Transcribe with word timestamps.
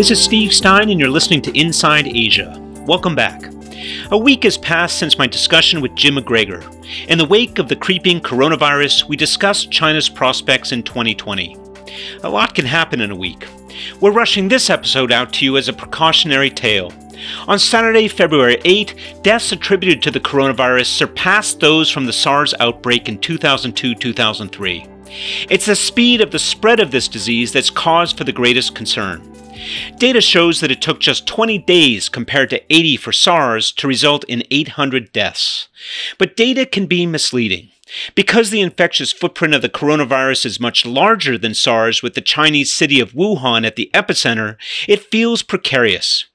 This 0.00 0.10
is 0.10 0.24
Steve 0.24 0.54
Stein, 0.54 0.88
and 0.88 0.98
you're 0.98 1.10
listening 1.10 1.42
to 1.42 1.60
Inside 1.60 2.06
Asia. 2.06 2.56
Welcome 2.86 3.14
back. 3.14 3.52
A 4.10 4.16
week 4.16 4.44
has 4.44 4.56
passed 4.56 4.98
since 4.98 5.18
my 5.18 5.26
discussion 5.26 5.82
with 5.82 5.94
Jim 5.94 6.14
McGregor. 6.14 6.64
In 7.08 7.18
the 7.18 7.26
wake 7.26 7.58
of 7.58 7.68
the 7.68 7.76
creeping 7.76 8.18
coronavirus, 8.22 9.04
we 9.04 9.16
discussed 9.18 9.70
China's 9.70 10.08
prospects 10.08 10.72
in 10.72 10.82
2020. 10.84 11.54
A 12.22 12.30
lot 12.30 12.54
can 12.54 12.64
happen 12.64 13.02
in 13.02 13.10
a 13.10 13.14
week. 13.14 13.46
We're 14.00 14.10
rushing 14.10 14.48
this 14.48 14.70
episode 14.70 15.12
out 15.12 15.34
to 15.34 15.44
you 15.44 15.58
as 15.58 15.68
a 15.68 15.74
precautionary 15.74 16.48
tale. 16.48 16.94
On 17.46 17.58
Saturday, 17.58 18.08
February 18.08 18.56
8, 18.64 19.20
deaths 19.20 19.52
attributed 19.52 20.02
to 20.02 20.10
the 20.10 20.18
coronavirus 20.18 20.86
surpassed 20.86 21.60
those 21.60 21.90
from 21.90 22.06
the 22.06 22.12
SARS 22.14 22.54
outbreak 22.58 23.06
in 23.10 23.18
2002 23.18 23.94
2003. 23.96 24.86
It's 25.50 25.66
the 25.66 25.76
speed 25.76 26.22
of 26.22 26.30
the 26.30 26.38
spread 26.38 26.80
of 26.80 26.90
this 26.90 27.06
disease 27.06 27.52
that's 27.52 27.68
cause 27.68 28.12
for 28.12 28.24
the 28.24 28.32
greatest 28.32 28.74
concern. 28.74 29.29
Data 29.98 30.20
shows 30.20 30.60
that 30.60 30.70
it 30.70 30.80
took 30.80 31.00
just 31.00 31.26
20 31.26 31.58
days 31.58 32.08
compared 32.08 32.50
to 32.50 32.62
80 32.72 32.96
for 32.96 33.12
SARS 33.12 33.72
to 33.72 33.88
result 33.88 34.24
in 34.24 34.42
800 34.50 35.12
deaths. 35.12 35.68
But 36.18 36.36
data 36.36 36.66
can 36.66 36.86
be 36.86 37.06
misleading. 37.06 37.70
Because 38.14 38.50
the 38.50 38.60
infectious 38.60 39.12
footprint 39.12 39.54
of 39.54 39.62
the 39.62 39.68
coronavirus 39.68 40.46
is 40.46 40.60
much 40.60 40.86
larger 40.86 41.36
than 41.36 41.54
SARS 41.54 42.02
with 42.02 42.14
the 42.14 42.20
Chinese 42.20 42.72
city 42.72 43.00
of 43.00 43.12
Wuhan 43.12 43.66
at 43.66 43.76
the 43.76 43.90
epicenter, 43.92 44.56
it 44.86 45.10
feels 45.10 45.42
precarious. 45.42 46.26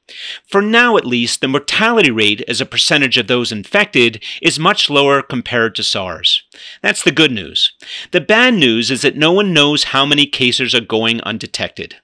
For 0.47 0.61
now, 0.61 0.97
at 0.97 1.05
least, 1.05 1.41
the 1.41 1.47
mortality 1.47 2.11
rate 2.11 2.41
as 2.47 2.61
a 2.61 2.66
percentage 2.66 3.17
of 3.17 3.27
those 3.27 3.52
infected 3.52 4.23
is 4.41 4.59
much 4.59 4.89
lower 4.89 5.21
compared 5.21 5.75
to 5.75 5.83
SARS. 5.83 6.44
That's 6.83 7.03
the 7.03 7.11
good 7.11 7.31
news. 7.31 7.73
The 8.11 8.21
bad 8.21 8.53
news 8.53 8.91
is 8.91 9.02
that 9.02 9.17
no 9.17 9.31
one 9.31 9.53
knows 9.53 9.85
how 9.85 10.05
many 10.05 10.27
cases 10.27 10.75
are 10.75 10.81
going 10.81 11.21
undetected. 11.21 11.95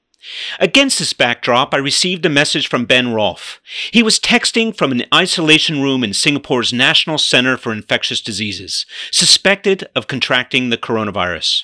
Against 0.60 1.00
this 1.00 1.14
backdrop, 1.14 1.74
I 1.74 1.78
received 1.78 2.26
a 2.26 2.30
message 2.30 2.68
from 2.68 2.86
Ben 2.86 3.14
Rolfe. 3.14 3.60
He 3.92 4.04
was 4.04 4.20
texting 4.20 4.76
from 4.76 4.92
an 4.92 5.06
isolation 5.14 5.82
room 5.82 6.04
in 6.04 6.14
Singapore's 6.14 6.72
National 6.72 7.18
Center 7.18 7.58
for 7.58 7.72
Infectious 7.72 8.22
Diseases, 8.22 8.86
suspected 9.12 9.88
of 9.96 10.08
contracting 10.08 10.70
the 10.70 10.78
coronavirus. 10.78 11.64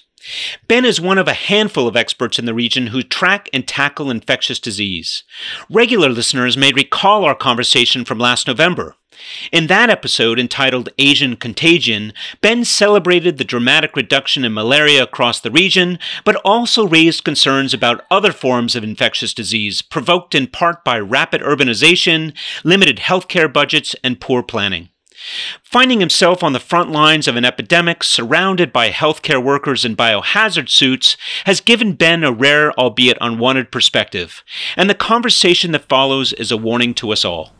Ben 0.68 0.86
is 0.86 1.00
one 1.02 1.18
of 1.18 1.28
a 1.28 1.34
handful 1.34 1.88
of 1.88 1.96
experts 1.96 2.38
in 2.38 2.46
the 2.46 2.54
region 2.54 2.88
who 2.88 3.02
track 3.02 3.50
and 3.54 3.68
tackle 3.68 4.10
infectious 4.10 4.60
disease. 4.60 5.24
Regular 5.70 6.10
listeners 6.10 6.58
may 6.58 6.72
recall 6.74 7.24
our 7.24 7.36
conversation 7.36 8.06
from 8.06 8.20
last 8.20 8.48
November. 8.48 8.96
In 9.52 9.68
that 9.68 9.90
episode, 9.90 10.40
entitled 10.40 10.90
Asian 10.98 11.36
Contagion, 11.36 12.14
Ben 12.42 12.64
celebrated 12.64 13.38
the 13.38 13.44
dramatic 13.44 13.96
reduction 13.96 14.46
in 14.46 14.54
malaria 14.54 15.04
across 15.04 15.40
the 15.40 15.52
region, 15.52 15.98
but 16.24 16.36
also 16.38 16.88
raised 16.88 17.24
concerns 17.24 17.74
about 17.74 18.06
other 18.12 18.32
forms 18.32 18.76
of 18.76 18.84
infectious 18.84 19.34
disease, 19.34 19.82
provoked 19.82 20.36
in 20.36 20.48
part 20.48 20.84
by 20.84 21.00
rapid 21.00 21.42
urbanization, 21.42 22.34
limited 22.64 22.98
healthcare 22.98 23.52
budgets, 23.52 23.96
and 24.04 24.22
poor 24.22 24.44
planning. 24.44 24.90
Finding 25.64 26.00
himself 26.00 26.44
on 26.44 26.54
the 26.54 26.60
front 26.60 26.92
lines 26.92 27.28
of 27.28 27.36
an 27.36 27.46
epidemic, 27.46 28.04
surrounded 28.04 28.72
by 28.72 28.90
healthcare 28.90 29.44
workers 29.44 29.86
in 29.86 29.96
biohazard 29.96 30.70
suits, 30.70 31.18
has 31.46 31.62
given 31.62 31.94
Ben 31.94 32.24
a 32.24 32.32
rare, 32.32 32.72
albeit 32.74 33.18
unwanted 33.22 33.72
perspective, 33.72 34.44
and 34.76 34.90
the 34.90 34.96
conversation 34.96 35.72
that 35.72 35.90
follows 35.90 36.34
is 36.34 36.52
a 36.52 36.58
warning 36.58 36.94
to 36.96 37.12
us 37.12 37.26
all. 37.26 37.54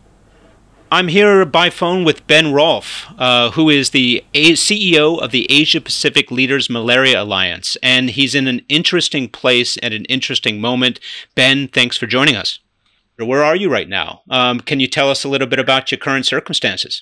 I'm 0.90 1.10
here 1.10 1.44
by 1.44 1.70
phone 1.70 2.06
with 2.06 2.26
Ben 2.28 2.54
Rolfe, 2.54 3.08
uh, 3.18 3.52
who 3.52 3.70
is 3.70 3.90
the 3.90 4.24
a- 4.34 4.54
CEO 4.54 5.22
of 5.22 5.32
the 5.32 5.46
Asia 5.52 5.82
Pacific 5.82 6.32
Leaders 6.32 6.70
Malaria 6.70 7.22
Alliance, 7.24 7.76
and 7.84 8.10
he's 8.10 8.34
in 8.34 8.48
an 8.48 8.62
interesting 8.70 9.28
place 9.28 9.78
at 9.84 9.92
an 9.92 10.06
interesting 10.06 10.62
moment. 10.62 11.02
Ben, 11.36 11.68
thanks 11.68 11.98
for 11.98 12.08
joining 12.08 12.38
us. 12.38 12.60
Where 13.18 13.44
are 13.44 13.56
you 13.56 13.70
right 13.70 13.90
now? 13.90 14.22
Um, 14.30 14.62
can 14.62 14.80
you 14.80 14.88
tell 14.88 15.10
us 15.10 15.26
a 15.26 15.30
little 15.30 15.48
bit 15.48 15.60
about 15.60 15.92
your 15.92 15.98
current 15.98 16.26
circumstances? 16.26 17.02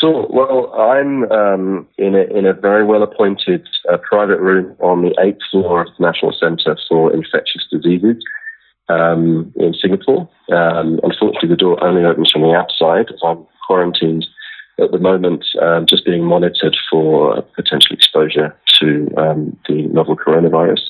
Sure. 0.00 0.26
Well, 0.30 0.72
I'm 0.72 1.30
um, 1.30 1.86
in, 1.98 2.14
a, 2.14 2.22
in 2.22 2.46
a 2.46 2.54
very 2.54 2.86
well 2.86 3.02
appointed 3.02 3.68
uh, 3.92 3.98
private 3.98 4.40
room 4.40 4.74
on 4.80 5.02
the 5.02 5.14
eighth 5.20 5.42
floor 5.50 5.82
of 5.82 5.88
the 5.98 6.06
National 6.06 6.32
Centre 6.32 6.78
for 6.88 7.12
Infectious 7.12 7.66
Diseases 7.70 8.16
um, 8.88 9.52
in 9.56 9.74
Singapore. 9.74 10.26
Um, 10.50 11.00
unfortunately, 11.02 11.50
the 11.50 11.56
door 11.56 11.82
only 11.84 12.04
opens 12.04 12.30
from 12.30 12.42
the 12.42 12.54
outside. 12.54 13.14
I'm 13.22 13.46
quarantined 13.66 14.26
at 14.78 14.90
the 14.90 14.98
moment, 14.98 15.44
um, 15.60 15.84
just 15.86 16.06
being 16.06 16.24
monitored 16.24 16.76
for 16.90 17.42
potential 17.54 17.94
exposure 17.94 18.56
to 18.80 19.08
um, 19.18 19.58
the 19.68 19.82
novel 19.88 20.16
coronavirus. 20.16 20.80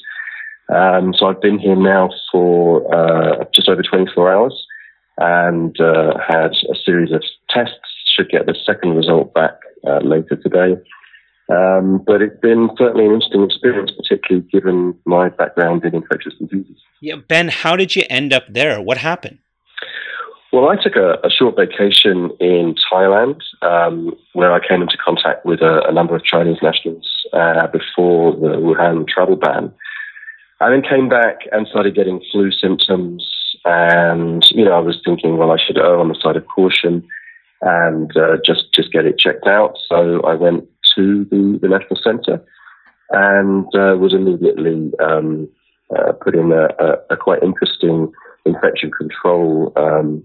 Um, 0.73 1.15
so 1.19 1.27
I've 1.27 1.43
been 1.43 1.59
here 1.59 1.75
now 1.75 2.11
for 2.31 2.87
uh, 2.95 3.45
just 3.53 3.69
over 3.69 3.83
24 3.83 4.33
hours 4.33 4.67
and 5.19 5.79
uh, 5.81 6.13
had 6.25 6.53
a 6.71 6.77
series 6.85 7.11
of 7.11 7.25
tests. 7.49 7.75
Should 8.17 8.31
get 8.31 8.47
the 8.47 8.57
second 8.67 8.97
result 8.97 9.33
back 9.35 9.55
uh, 9.87 10.01
later 10.01 10.37
today. 10.37 10.81
Um, 11.51 12.03
but 12.07 12.23
it's 12.23 12.39
been 12.41 12.71
certainly 12.79 13.07
an 13.07 13.13
interesting 13.13 13.43
experience, 13.43 13.91
particularly 13.91 14.47
given 14.53 14.95
my 15.05 15.31
background 15.31 15.85
in 15.85 15.97
infectious 15.97 16.35
diseases. 16.39 16.77
Yeah, 17.01 17.17
Ben, 17.17 17.49
how 17.49 17.75
did 17.75 17.97
you 17.97 18.05
end 18.09 18.33
up 18.33 18.45
there? 18.49 18.81
What 18.81 18.99
happened? 18.99 19.39
Well, 20.53 20.69
I 20.69 20.77
took 20.77 20.97
a, 20.97 21.15
a 21.25 21.31
short 21.31 21.57
vacation 21.57 22.31
in 22.41 22.75
Thailand, 22.93 23.41
um, 23.63 24.17
where 24.33 24.53
I 24.53 24.67
came 24.67 24.83
into 24.83 24.97
contact 25.05 25.45
with 25.45 25.61
a, 25.61 25.83
a 25.89 25.93
number 25.93 26.15
of 26.15 26.25
Chinese 26.25 26.59
nationals 26.63 27.09
uh, 27.33 27.67
before 27.69 28.33
the 28.33 28.57
Wuhan 28.57 29.07
travel 29.09 29.37
ban, 29.37 29.73
and 30.61 30.73
then 30.73 30.89
came 30.89 31.09
back 31.09 31.41
and 31.53 31.67
started 31.69 31.95
getting 31.95 32.23
flu 32.31 32.51
symptoms. 32.53 33.29
And 33.65 34.45
you 34.51 34.65
know, 34.65 34.73
I 34.73 34.81
was 34.81 35.01
thinking, 35.05 35.37
well, 35.37 35.53
I 35.53 35.57
should 35.65 35.79
err 35.79 35.99
on 35.99 36.09
the 36.09 36.19
side 36.21 36.37
of 36.37 36.47
caution 36.49 37.07
and 37.63 38.17
uh, 38.17 38.37
just 38.45 38.73
just 38.75 38.93
get 38.93 39.07
it 39.07 39.19
checked 39.19 39.47
out. 39.47 39.77
So 39.89 40.23
I 40.23 40.35
went 40.35 40.65
to 40.97 41.25
the, 41.31 41.59
the 41.61 41.69
National 41.69 42.01
Centre 42.03 42.45
and 43.11 43.67
uh, 43.75 43.97
was 43.99 44.15
immediately 44.15 44.93
um, 45.01 45.49
uh, 45.97 46.13
put 46.13 46.35
in 46.35 46.53
a, 46.53 46.69
a, 46.79 46.97
a, 47.11 47.17
quite 47.17 47.43
interesting 47.43 48.13
infection 48.47 48.91
control 48.91 49.73
um, 49.77 50.25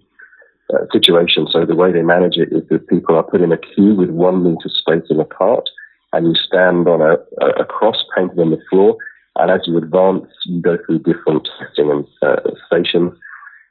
uh, 0.73 0.85
situation. 0.91 1.47
So 1.51 1.65
the 1.65 1.75
way 1.75 1.91
they 1.91 2.03
manage 2.03 2.37
it 2.37 2.49
is 2.51 2.63
that 2.69 2.87
people 2.87 3.15
are 3.15 3.23
put 3.23 3.41
in 3.41 3.51
a 3.51 3.57
queue 3.57 3.95
with 3.95 4.09
one 4.09 4.43
meter 4.43 4.69
spacing 4.69 5.19
apart, 5.19 5.69
and 6.13 6.27
you 6.27 6.35
stand 6.35 6.87
on 6.87 7.01
a, 7.01 7.15
a 7.59 7.65
cross 7.65 7.97
painted 8.15 8.39
on 8.39 8.51
the 8.51 8.61
floor. 8.69 8.97
And 9.37 9.51
as 9.51 9.61
you 9.65 9.77
advance, 9.77 10.27
you 10.45 10.61
go 10.61 10.77
through 10.85 10.99
different 10.99 11.47
testing 11.59 11.91
and 11.91 12.05
uh, 12.21 12.51
stations. 12.67 13.13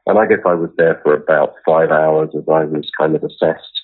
And 0.06 0.18
I 0.18 0.26
guess 0.26 0.40
I 0.46 0.54
was 0.54 0.70
there 0.76 1.00
for 1.02 1.14
about 1.14 1.54
five 1.64 1.90
hours 1.90 2.30
as 2.36 2.44
I 2.48 2.64
was 2.64 2.90
kind 2.98 3.16
of 3.16 3.24
assessed 3.24 3.74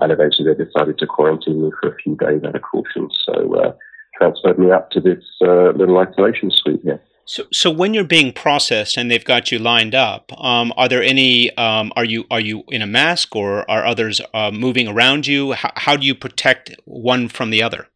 and 0.00 0.12
eventually 0.12 0.52
they 0.52 0.64
decided 0.64 0.98
to 0.98 1.06
quarantine 1.06 1.62
me 1.62 1.70
for 1.80 1.90
a 1.90 1.96
few 1.96 2.16
days 2.16 2.42
out 2.44 2.54
of 2.54 2.62
caution. 2.62 3.08
So 3.24 3.54
uh, 3.54 3.72
transferred 4.16 4.58
me 4.58 4.70
up 4.70 4.90
to 4.92 5.00
this 5.00 5.24
uh, 5.42 5.70
little 5.70 5.98
isolation 5.98 6.50
suite 6.50 6.80
here. 6.82 7.02
So, 7.24 7.44
so 7.52 7.70
when 7.70 7.92
you're 7.92 8.04
being 8.04 8.32
processed 8.32 8.96
and 8.96 9.10
they've 9.10 9.24
got 9.24 9.52
you 9.52 9.58
lined 9.58 9.94
up, 9.94 10.32
um, 10.42 10.72
are 10.76 10.88
there 10.88 11.02
any? 11.02 11.54
Um, 11.58 11.92
are 11.94 12.04
you 12.04 12.24
are 12.30 12.40
you 12.40 12.64
in 12.68 12.80
a 12.80 12.86
mask 12.86 13.36
or 13.36 13.70
are 13.70 13.84
others 13.84 14.20
uh, 14.32 14.50
moving 14.50 14.88
around 14.88 15.26
you? 15.26 15.52
How, 15.52 15.72
how 15.76 15.96
do 15.96 16.06
you 16.06 16.14
protect 16.14 16.74
one 16.86 17.28
from 17.28 17.50
the 17.50 17.62
other? 17.62 17.88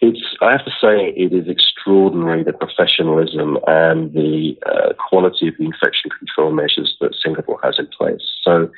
It's. 0.00 0.22
I 0.42 0.52
have 0.52 0.64
to 0.64 0.70
say, 0.80 1.14
it 1.16 1.32
is 1.32 1.48
extraordinary 1.48 2.44
the 2.44 2.52
professionalism 2.52 3.58
and 3.66 4.12
the 4.12 4.56
uh, 4.66 4.92
quality 5.08 5.48
of 5.48 5.54
the 5.58 5.64
infection 5.64 6.10
control 6.18 6.52
measures 6.52 6.96
that 7.00 7.14
Singapore 7.14 7.58
has 7.62 7.78
in 7.78 7.86
place. 7.88 8.22
So 8.42 8.70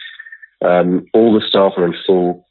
um, 0.64 1.06
all 1.14 1.34
the 1.34 1.46
staff 1.46 1.72
are 1.76 1.86
in 1.86 1.94
full. 2.06 2.46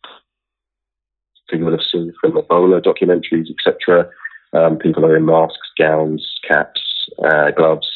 You 1.51 1.63
will 1.63 1.71
have 1.71 1.87
seen 1.89 2.13
from 2.19 2.33
Ebola 2.33 2.81
documentaries, 2.83 3.47
etc. 3.49 4.09
Um, 4.53 4.77
people 4.77 5.05
are 5.05 5.15
in 5.15 5.25
masks, 5.25 5.57
gowns, 5.77 6.35
caps, 6.45 6.81
uh, 7.23 7.51
gloves. 7.51 7.87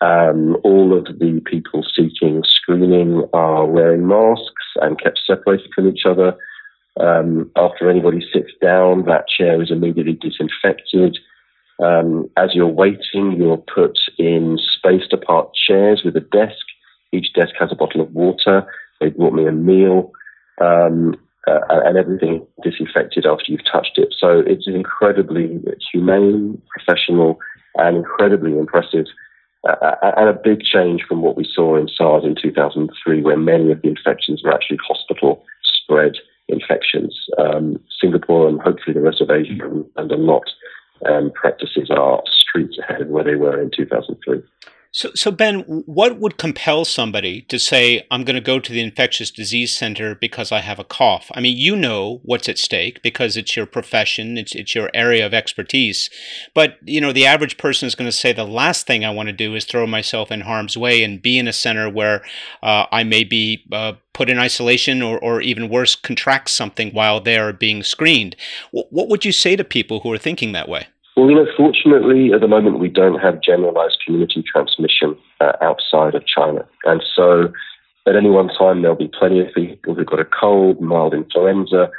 Um, 0.00 0.56
all 0.64 0.98
of 0.98 1.04
the 1.04 1.40
people 1.46 1.84
seeking 1.94 2.42
screening 2.44 3.24
are 3.32 3.66
wearing 3.66 4.08
masks 4.08 4.66
and 4.80 5.00
kept 5.00 5.20
separated 5.24 5.70
from 5.72 5.88
each 5.88 6.02
other. 6.04 6.36
Um, 7.00 7.50
after 7.56 7.90
anybody 7.90 8.20
sits 8.32 8.52
down, 8.60 9.04
that 9.06 9.28
chair 9.28 9.62
is 9.62 9.70
immediately 9.70 10.18
disinfected. 10.20 11.18
Um, 11.82 12.28
as 12.36 12.54
you're 12.54 12.66
waiting, 12.66 13.32
you're 13.36 13.56
put 13.56 13.98
in 14.18 14.58
spaced 14.58 15.12
apart 15.12 15.50
chairs 15.54 16.02
with 16.04 16.16
a 16.16 16.20
desk. 16.20 16.64
Each 17.12 17.32
desk 17.32 17.54
has 17.58 17.72
a 17.72 17.76
bottle 17.76 18.00
of 18.00 18.12
water. 18.12 18.66
They 19.00 19.10
brought 19.10 19.34
me 19.34 19.46
a 19.46 19.52
meal 19.52 20.12
um, 20.60 21.16
uh, 21.46 21.60
and 21.68 21.96
everything 21.96 22.46
disinfected 22.62 23.26
after 23.26 23.44
you've 23.48 23.70
touched 23.70 23.98
it. 23.98 24.14
So 24.16 24.42
it's 24.46 24.68
incredibly 24.68 25.60
humane, 25.90 26.60
professional, 26.70 27.38
and 27.76 27.96
incredibly 27.96 28.56
impressive. 28.58 29.06
Uh, 29.68 29.76
uh, 29.80 30.12
and 30.16 30.28
a 30.28 30.32
big 30.32 30.60
change 30.62 31.02
from 31.08 31.22
what 31.22 31.36
we 31.36 31.48
saw 31.52 31.76
in 31.76 31.88
SARS 31.88 32.24
in 32.24 32.34
2003, 32.40 33.22
where 33.22 33.36
many 33.36 33.70
of 33.70 33.80
the 33.80 33.88
infections 33.88 34.42
were 34.42 34.52
actually 34.52 34.78
hospital 34.86 35.44
spread 35.62 36.14
infections. 36.48 37.26
Um, 37.38 37.78
Singapore 38.00 38.48
and 38.48 38.60
hopefully 38.60 38.94
the 38.94 39.00
rest 39.00 39.20
of 39.20 39.30
Asia 39.30 39.58
and 39.96 40.12
a 40.12 40.16
lot 40.16 40.44
um, 41.08 41.30
practices 41.32 41.90
are 41.90 42.22
streets 42.26 42.78
ahead 42.78 43.02
of 43.02 43.08
where 43.08 43.24
they 43.24 43.36
were 43.36 43.60
in 43.60 43.70
2003. 43.74 44.42
So, 44.94 45.10
so 45.14 45.30
Ben, 45.30 45.60
what 45.60 46.18
would 46.18 46.36
compel 46.36 46.84
somebody 46.84 47.40
to 47.48 47.58
say, 47.58 48.06
"I'm 48.10 48.24
going 48.24 48.34
to 48.34 48.42
go 48.42 48.58
to 48.60 48.72
the 48.72 48.82
infectious 48.82 49.30
disease 49.30 49.74
center 49.74 50.14
because 50.14 50.52
I 50.52 50.60
have 50.60 50.78
a 50.78 50.84
cough"? 50.84 51.30
I 51.34 51.40
mean, 51.40 51.56
you 51.56 51.74
know 51.76 52.20
what's 52.24 52.46
at 52.46 52.58
stake 52.58 53.00
because 53.02 53.38
it's 53.38 53.56
your 53.56 53.64
profession, 53.64 54.36
it's 54.36 54.54
it's 54.54 54.74
your 54.74 54.90
area 54.92 55.24
of 55.24 55.32
expertise. 55.32 56.10
But 56.52 56.76
you 56.84 57.00
know, 57.00 57.10
the 57.10 57.24
average 57.24 57.56
person 57.56 57.86
is 57.86 57.94
going 57.94 58.08
to 58.08 58.16
say, 58.16 58.34
"The 58.34 58.44
last 58.44 58.86
thing 58.86 59.02
I 59.02 59.10
want 59.10 59.28
to 59.28 59.32
do 59.32 59.54
is 59.54 59.64
throw 59.64 59.86
myself 59.86 60.30
in 60.30 60.42
harm's 60.42 60.76
way 60.76 61.02
and 61.02 61.22
be 61.22 61.38
in 61.38 61.48
a 61.48 61.54
center 61.54 61.88
where 61.88 62.20
uh, 62.62 62.84
I 62.92 63.02
may 63.02 63.24
be 63.24 63.64
uh, 63.72 63.94
put 64.12 64.28
in 64.28 64.38
isolation 64.38 65.00
or, 65.00 65.18
or 65.18 65.40
even 65.40 65.70
worse, 65.70 65.94
contract 65.94 66.50
something 66.50 66.90
while 66.92 67.18
they're 67.18 67.54
being 67.54 67.82
screened." 67.82 68.36
What 68.72 69.08
would 69.08 69.24
you 69.24 69.32
say 69.32 69.56
to 69.56 69.64
people 69.64 70.00
who 70.00 70.12
are 70.12 70.18
thinking 70.18 70.52
that 70.52 70.68
way? 70.68 70.88
Well, 71.16 71.28
you 71.28 71.36
know, 71.36 71.46
fortunately, 71.56 72.32
at 72.32 72.40
the 72.40 72.48
moment, 72.48 72.78
we 72.78 72.88
don't 72.88 73.18
have 73.18 73.42
generalized 73.42 73.98
community 74.04 74.42
transmission 74.42 75.16
uh, 75.40 75.52
outside 75.60 76.14
of 76.14 76.26
China. 76.26 76.66
And 76.84 77.02
so 77.14 77.52
at 78.06 78.16
any 78.16 78.30
one 78.30 78.48
time, 78.48 78.80
there'll 78.80 78.96
be 78.96 79.12
plenty 79.18 79.40
of 79.40 79.52
people 79.54 79.94
who've 79.94 80.06
got 80.06 80.20
a 80.20 80.24
cold, 80.24 80.80
mild 80.80 81.12
influenza. 81.12 81.90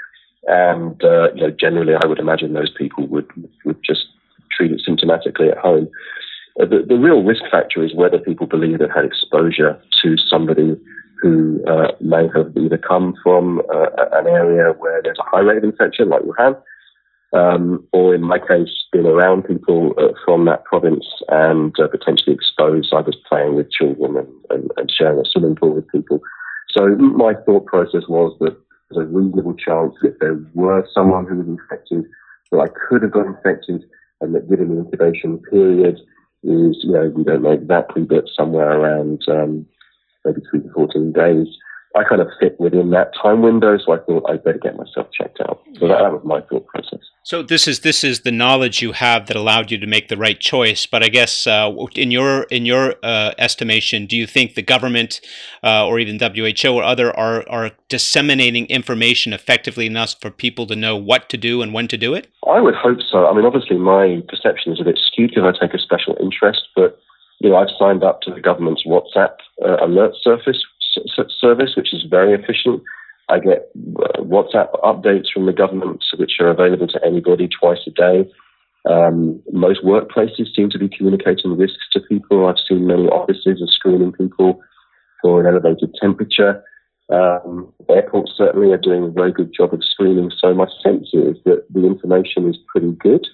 And, 0.47 1.01
uh, 1.03 1.31
you 1.35 1.41
know, 1.41 1.51
generally, 1.51 1.93
I 1.93 2.07
would 2.07 2.19
imagine 2.19 2.53
those 2.53 2.73
people 2.75 3.05
would, 3.07 3.29
would 3.65 3.77
just 3.85 4.05
treat 4.51 4.71
it 4.71 4.81
symptomatically 4.87 5.51
at 5.51 5.57
home. 5.59 5.89
Uh, 6.59 6.65
the, 6.65 6.83
the 6.87 6.97
real 6.97 7.23
risk 7.23 7.43
factor 7.51 7.83
is 7.83 7.93
whether 7.95 8.17
people 8.17 8.47
believe 8.47 8.79
they've 8.79 8.89
had 8.93 9.05
exposure 9.05 9.79
to 10.01 10.17
somebody 10.17 10.75
who 11.21 11.63
uh, 11.65 11.87
may 12.01 12.27
have 12.35 12.51
either 12.57 12.77
come 12.77 13.15
from 13.23 13.61
uh, 13.73 13.85
an 14.11 14.27
area 14.27 14.73
where 14.73 15.01
there's 15.01 15.19
a 15.19 15.29
high 15.29 15.39
rate 15.39 15.57
of 15.57 15.63
infection, 15.63 16.09
like 16.09 16.21
Wuhan, 16.23 16.57
um, 17.33 17.85
or 17.91 18.13
in 18.13 18.21
my 18.21 18.37
case, 18.37 18.69
been 18.91 19.07
around 19.07 19.43
people 19.43 19.93
uh, 19.97 20.13
from 20.23 20.45
that 20.45 20.63
province 20.65 21.05
and 21.29 21.73
uh, 21.79 21.87
potentially 21.87 22.33
exposed. 22.33 22.93
I 22.93 23.01
was 23.01 23.17
playing 23.27 23.55
with 23.55 23.71
children 23.71 24.17
and, 24.17 24.27
and, 24.49 24.71
and, 24.77 24.91
sharing 24.91 25.19
a 25.19 25.25
swimming 25.25 25.55
pool 25.55 25.73
with 25.73 25.87
people. 25.89 26.19
So 26.69 26.95
my 26.95 27.33
thought 27.45 27.65
process 27.65 28.03
was 28.07 28.37
that 28.39 28.55
there's 28.89 29.07
a 29.07 29.09
reasonable 29.09 29.55
chance 29.55 29.95
that 30.01 30.13
if 30.13 30.19
there 30.19 30.39
were 30.53 30.87
someone 30.93 31.25
who 31.25 31.37
was 31.37 31.47
infected, 31.47 32.05
that 32.51 32.59
I 32.59 32.67
could 32.87 33.01
have 33.01 33.11
got 33.11 33.25
infected, 33.25 33.83
and 34.21 34.35
that 34.35 34.49
given 34.49 34.69
the 34.69 34.81
incubation 34.81 35.39
period 35.49 35.95
is, 36.43 36.77
you 36.83 36.91
know, 36.91 37.11
we 37.15 37.23
don't 37.23 37.41
know 37.41 37.51
exactly, 37.51 38.03
but 38.03 38.25
somewhere 38.35 38.79
around 38.79 39.23
um, 39.27 39.65
maybe 40.23 40.41
three 40.49 40.61
to 40.61 40.69
14 40.73 41.11
days, 41.13 41.47
I 41.95 42.03
kind 42.03 42.21
of 42.21 42.27
fit 42.39 42.59
within 42.59 42.89
that 42.89 43.11
time 43.21 43.43
window, 43.43 43.77
so 43.77 43.93
I 43.93 43.99
thought 43.99 44.23
I'd 44.27 44.43
better 44.43 44.57
get 44.57 44.75
myself 44.75 45.07
checked 45.11 45.39
out. 45.41 45.61
So 45.79 45.87
that, 45.87 45.99
that, 45.99 46.11
was 46.11 46.21
my 46.23 46.41
thought 46.41 46.65
process. 46.65 46.99
So 47.21 47.43
this 47.43 47.67
is 47.67 47.81
this 47.81 48.03
is 48.03 48.21
the 48.21 48.31
knowledge 48.31 48.81
you 48.81 48.93
have 48.93 49.27
that 49.27 49.35
allowed 49.35 49.69
you 49.69 49.77
to 49.77 49.85
make 49.85 50.07
the 50.07 50.17
right 50.17 50.39
choice. 50.39 50.87
But 50.87 51.03
I 51.03 51.09
guess 51.09 51.45
uh, 51.45 51.71
in 51.95 52.09
your 52.09 52.43
in 52.43 52.65
your 52.65 52.95
uh, 53.03 53.33
estimation, 53.37 54.07
do 54.07 54.17
you 54.17 54.25
think 54.25 54.55
the 54.55 54.63
government 54.63 55.21
uh, 55.63 55.85
or 55.85 55.99
even 55.99 56.19
WHO 56.19 56.69
or 56.69 56.83
other 56.83 57.15
are 57.15 57.47
are 57.47 57.71
disseminating 57.89 58.65
information 58.67 59.31
effectively 59.31 59.85
enough 59.85 60.15
for 60.19 60.31
people 60.31 60.65
to 60.67 60.75
know 60.75 60.97
what 60.97 61.29
to 61.29 61.37
do 61.37 61.61
and 61.61 61.73
when 61.73 61.87
to 61.89 61.97
do 61.97 62.15
it? 62.15 62.27
I 62.47 62.59
would 62.59 62.75
hope 62.75 62.99
so. 63.07 63.27
I 63.27 63.33
mean, 63.35 63.45
obviously, 63.45 63.77
my 63.77 64.23
perception 64.27 64.73
is 64.73 64.81
a 64.81 64.83
bit 64.83 64.97
skewed 64.97 65.29
because 65.29 65.43
I 65.45 65.65
take 65.65 65.75
a 65.75 65.79
special 65.79 66.17
interest, 66.19 66.67
but 66.75 66.99
you 67.43 67.49
know, 67.49 67.57
I've 67.57 67.69
signed 67.77 68.03
up 68.03 68.21
to 68.21 68.33
the 68.33 68.39
government's 68.39 68.85
WhatsApp 68.85 69.35
uh, 69.63 69.77
alert 69.85 70.13
service, 70.21 70.63
service, 71.39 71.75
which 71.75 71.93
is 71.93 72.03
very 72.09 72.33
efficient. 72.33 72.81
I 73.29 73.39
get 73.39 73.69
uh, 73.77 74.21
WhatsApp 74.21 74.79
updates 74.81 75.27
from 75.33 75.45
the 75.45 75.53
government, 75.53 76.03
which 76.17 76.33
are 76.39 76.49
available 76.49 76.87
to 76.87 77.05
anybody 77.05 77.47
twice 77.47 77.79
a 77.87 77.91
day. 77.91 78.29
Um, 78.89 79.41
most 79.51 79.83
workplaces 79.83 80.53
seem 80.53 80.69
to 80.71 80.79
be 80.79 80.89
communicating 80.89 81.55
risks 81.55 81.87
to 81.93 82.01
people. 82.01 82.47
I've 82.47 82.55
seen 82.67 82.87
many 82.87 83.07
offices 83.07 83.61
are 83.61 83.71
screening 83.71 84.11
people 84.11 84.61
for 85.21 85.39
an 85.39 85.47
elevated 85.47 85.95
temperature. 86.01 86.61
Um, 87.09 87.71
airports 87.89 88.33
certainly 88.35 88.71
are 88.71 88.77
doing 88.77 89.03
a 89.03 89.09
very 89.09 89.31
good 89.31 89.53
job 89.55 89.73
of 89.73 89.83
screening. 89.83 90.31
So 90.37 90.53
my 90.53 90.67
sense 90.83 91.09
is 91.13 91.37
that 91.45 91.65
the 91.69 91.85
information 91.85 92.49
is 92.49 92.57
pretty 92.67 92.91
good 92.91 93.25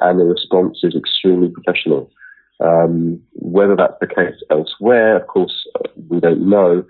and 0.00 0.20
the 0.20 0.24
response 0.24 0.80
is 0.82 0.94
extremely 0.94 1.48
professional. 1.48 2.10
Um, 2.60 3.20
whether 3.34 3.76
that's 3.76 3.98
the 4.00 4.06
case 4.06 4.42
elsewhere, 4.50 5.16
of 5.16 5.26
course, 5.26 5.66
uh, 5.74 5.88
we 6.08 6.20
don't 6.20 6.48
know. 6.48 6.84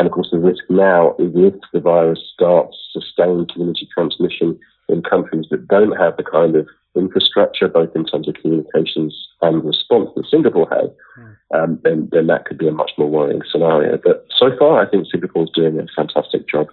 And 0.00 0.06
of 0.06 0.14
course, 0.14 0.30
the 0.32 0.38
risk 0.38 0.64
now 0.70 1.14
is 1.18 1.30
if 1.34 1.52
the 1.74 1.80
virus 1.80 2.20
starts 2.32 2.74
sustained 2.90 3.52
community 3.52 3.86
transmission 3.92 4.58
in 4.88 5.02
countries 5.02 5.44
that 5.50 5.68
don't 5.68 5.92
have 5.92 6.16
the 6.16 6.22
kind 6.22 6.56
of 6.56 6.66
infrastructure, 6.96 7.68
both 7.68 7.94
in 7.94 8.06
terms 8.06 8.26
of 8.26 8.34
communications 8.40 9.14
and 9.42 9.62
response 9.62 10.08
that 10.16 10.24
Singapore 10.30 10.66
has, 10.70 10.88
mm. 11.18 11.36
um, 11.54 11.78
then, 11.84 12.08
then 12.12 12.28
that 12.28 12.46
could 12.46 12.56
be 12.56 12.66
a 12.66 12.72
much 12.72 12.92
more 12.96 13.10
worrying 13.10 13.42
scenario. 13.52 13.98
But 14.02 14.26
so 14.34 14.56
far, 14.58 14.80
I 14.80 14.88
think 14.88 15.06
Singapore 15.06 15.44
is 15.44 15.50
doing 15.54 15.78
a 15.78 15.86
fantastic 15.94 16.48
job 16.48 16.68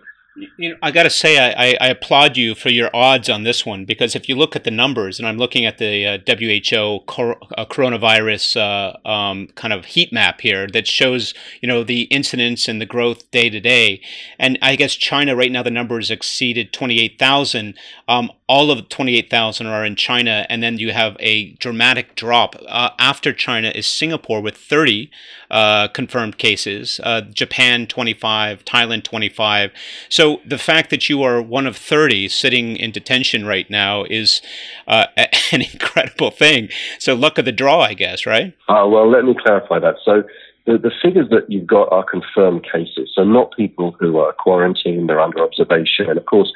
you 0.57 0.69
know, 0.69 0.75
I 0.81 0.91
got 0.91 1.03
to 1.03 1.09
say, 1.09 1.37
I, 1.37 1.75
I, 1.81 1.87
applaud 1.89 2.37
you 2.37 2.53
for 2.53 2.69
your 2.69 2.89
odds 2.95 3.29
on 3.29 3.43
this 3.43 3.65
one 3.65 3.85
because 3.85 4.15
if 4.15 4.29
you 4.29 4.35
look 4.35 4.55
at 4.55 4.63
the 4.63 4.71
numbers, 4.71 5.17
and 5.17 5.27
I'm 5.27 5.37
looking 5.37 5.65
at 5.65 5.77
the 5.77 6.05
uh, 6.05 6.17
WHO 6.27 6.99
cor- 7.07 7.37
uh, 7.57 7.65
coronavirus 7.65 8.57
uh, 8.57 9.07
um, 9.07 9.47
kind 9.55 9.73
of 9.73 9.85
heat 9.85 10.13
map 10.13 10.41
here 10.41 10.67
that 10.67 10.87
shows, 10.87 11.33
you 11.61 11.67
know, 11.67 11.83
the 11.83 12.03
incidence 12.03 12.67
and 12.67 12.79
the 12.79 12.85
growth 12.85 13.29
day 13.31 13.49
to 13.49 13.59
day, 13.59 14.01
and 14.37 14.59
I 14.61 14.75
guess 14.75 14.95
China 14.95 15.35
right 15.35 15.51
now 15.51 15.63
the 15.63 15.71
numbers 15.71 16.11
exceeded 16.11 16.71
28,000. 16.71 17.75
Um, 18.07 18.31
all 18.47 18.71
of 18.71 18.87
28,000 18.89 19.67
are 19.67 19.85
in 19.85 19.95
China, 19.95 20.45
and 20.49 20.61
then 20.61 20.77
you 20.77 20.93
have 20.93 21.17
a 21.19 21.51
dramatic 21.53 22.15
drop. 22.15 22.55
Uh, 22.67 22.91
after 22.99 23.33
China 23.33 23.69
is 23.69 23.87
Singapore 23.87 24.41
with 24.41 24.55
30 24.55 25.09
uh, 25.49 25.87
confirmed 25.89 26.37
cases, 26.37 26.99
uh, 27.03 27.21
Japan 27.21 27.87
25, 27.87 28.65
Thailand 28.65 29.03
25. 29.03 29.71
So 30.09 30.41
the 30.45 30.57
fact 30.57 30.89
that 30.89 31.09
you 31.09 31.23
are 31.23 31.41
one 31.41 31.67
of 31.67 31.77
30 31.77 32.27
sitting 32.29 32.75
in 32.75 32.91
detention 32.91 33.45
right 33.45 33.69
now 33.69 34.03
is 34.03 34.41
uh, 34.87 35.07
an 35.51 35.61
incredible 35.61 36.31
thing. 36.31 36.69
So 36.99 37.13
luck 37.13 37.37
of 37.37 37.45
the 37.45 37.51
draw, 37.51 37.81
I 37.81 37.93
guess, 37.93 38.25
right? 38.25 38.53
Uh, 38.67 38.87
well, 38.87 39.09
let 39.09 39.23
me 39.25 39.35
clarify 39.41 39.79
that. 39.79 39.95
So 40.03 40.23
the, 40.65 40.77
the 40.77 40.91
figures 41.01 41.29
that 41.29 41.49
you've 41.49 41.67
got 41.67 41.91
are 41.91 42.03
confirmed 42.03 42.65
cases, 42.69 43.11
so 43.15 43.23
not 43.23 43.55
people 43.55 43.95
who 43.99 44.17
are 44.17 44.33
quarantined, 44.33 45.09
they're 45.09 45.21
under 45.21 45.43
observation. 45.43 46.09
And 46.09 46.17
of 46.17 46.25
course, 46.25 46.51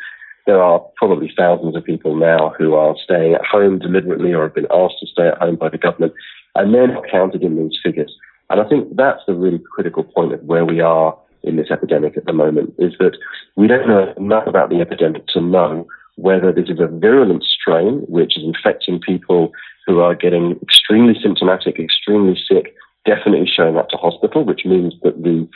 there 0.46 0.62
are 0.62 0.80
probably 0.98 1.32
thousands 1.38 1.76
of 1.76 1.84
people 1.84 2.16
now 2.16 2.54
who 2.58 2.74
are 2.74 2.96
staying 3.04 3.36
at 3.36 3.46
home 3.46 3.80
deliberately 3.80 4.34
or 4.34 4.44
have 4.44 4.56
been 4.56 4.68
asked 4.74 5.00
to 5.00 5.08
stay 5.08 5.28
at 5.28 5.38
home 5.38 5.56
by 5.56 5.70
the 5.70 5.78
government, 5.78 6.14
and 6.56 6.74
they're 6.74 6.88
not 6.88 7.10
counted 7.10 7.44
in 7.44 7.58
these 7.58 7.80
figures. 7.82 8.14
And 8.52 8.60
I 8.60 8.68
think 8.68 8.96
that's 8.96 9.22
the 9.26 9.34
really 9.34 9.60
critical 9.60 10.04
point 10.04 10.34
of 10.34 10.44
where 10.44 10.66
we 10.66 10.82
are 10.82 11.18
in 11.44 11.56
this 11.56 11.72
epidemic 11.72 12.18
at 12.18 12.26
the 12.26 12.34
moment, 12.34 12.74
is 12.78 12.94
that 13.00 13.18
we 13.56 13.68
don't 13.68 13.88
know 13.88 14.14
enough 14.18 14.46
about 14.46 14.70
the 14.70 14.82
epidemic 14.82 15.26
to 15.28 15.42
know 15.42 15.88
whether 16.16 16.52
this 16.52 16.70
is 16.70 16.80
a 16.80 16.88
virulent 16.88 17.44
strain 17.44 18.04
which 18.08 18.38
is 18.38 18.44
infecting 18.44 19.00
people 19.00 19.52
who 19.88 20.02
are 20.02 20.14
getting 20.14 20.60
extremely 20.62 21.16
symptomatic, 21.22 21.80
extremely 21.80 22.38
sick, 22.48 22.76
definitely 23.06 23.48
showing 23.48 23.78
up 23.78 23.90
to 23.90 23.98
hospital, 23.98 24.44
which 24.44 24.66
means 24.66 24.94
that 25.02 25.24
the 25.24 25.48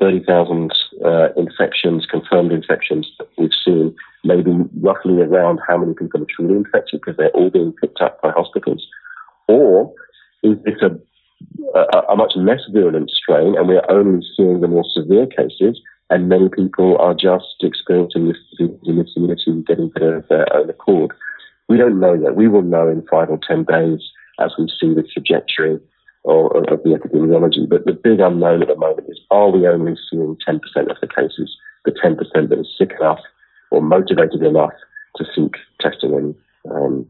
30,000 0.00 0.72
uh, 1.04 1.28
infections, 1.36 2.06
confirmed 2.10 2.52
infections 2.52 3.06
that 3.18 3.28
we've 3.38 3.50
seen, 3.64 3.94
maybe 4.24 4.52
roughly 4.80 5.20
around 5.20 5.60
how 5.66 5.78
many 5.78 5.94
people 5.94 6.20
are 6.20 6.26
truly 6.34 6.56
infected 6.56 7.00
because 7.00 7.16
they're 7.16 7.30
all 7.30 7.50
being 7.50 7.72
picked 7.80 8.00
up 8.00 8.20
by 8.20 8.30
hospitals? 8.30 8.86
Or 9.48 9.92
is 10.42 10.56
this 10.64 10.82
a, 10.82 10.90
a, 11.74 12.12
a 12.12 12.16
much 12.16 12.32
less 12.36 12.60
virulent 12.70 13.10
strain 13.10 13.56
and 13.56 13.68
we're 13.68 13.90
only 13.90 14.24
seeing 14.36 14.60
the 14.60 14.68
more 14.68 14.84
severe 14.92 15.26
cases 15.26 15.80
and 16.10 16.28
many 16.28 16.48
people 16.48 16.98
are 16.98 17.14
just 17.14 17.56
experiencing 17.62 18.28
this 18.28 18.36
disease 18.50 19.12
immunity 19.16 19.64
getting 19.66 19.88
better 19.88 20.16
of 20.16 20.28
their 20.28 20.52
own 20.54 20.68
accord? 20.68 21.12
We 21.68 21.78
don't 21.78 22.00
know 22.00 22.12
yet. 22.12 22.36
We 22.36 22.48
will 22.48 22.62
know 22.62 22.88
in 22.88 23.06
five 23.10 23.30
or 23.30 23.38
ten 23.46 23.64
days 23.64 24.00
as 24.38 24.52
we 24.58 24.68
see 24.78 24.92
the 24.94 25.02
trajectory 25.02 25.80
or, 26.24 26.56
of 26.72 26.82
the 26.82 26.90
epidemiology. 26.90 27.68
But 27.68 27.86
the 27.86 27.92
big 27.92 28.20
unknown 28.20 28.62
at 28.62 28.68
the 28.68 28.76
moment 28.76 29.08
is 29.08 29.20
are 29.30 29.50
we 29.50 29.66
only 29.66 29.94
seeing 30.10 30.36
10% 30.46 30.60
of 30.90 30.96
the 31.00 31.08
cases, 31.08 31.56
the 31.84 31.92
10% 31.92 32.16
that 32.48 32.58
are 32.58 32.64
sick 32.78 32.92
enough 33.00 33.20
or 33.70 33.80
motivated 33.80 34.42
enough 34.42 34.72
to 35.16 35.24
seek 35.34 35.54
testing 35.80 36.14
and, 36.14 36.34
um, 36.70 37.06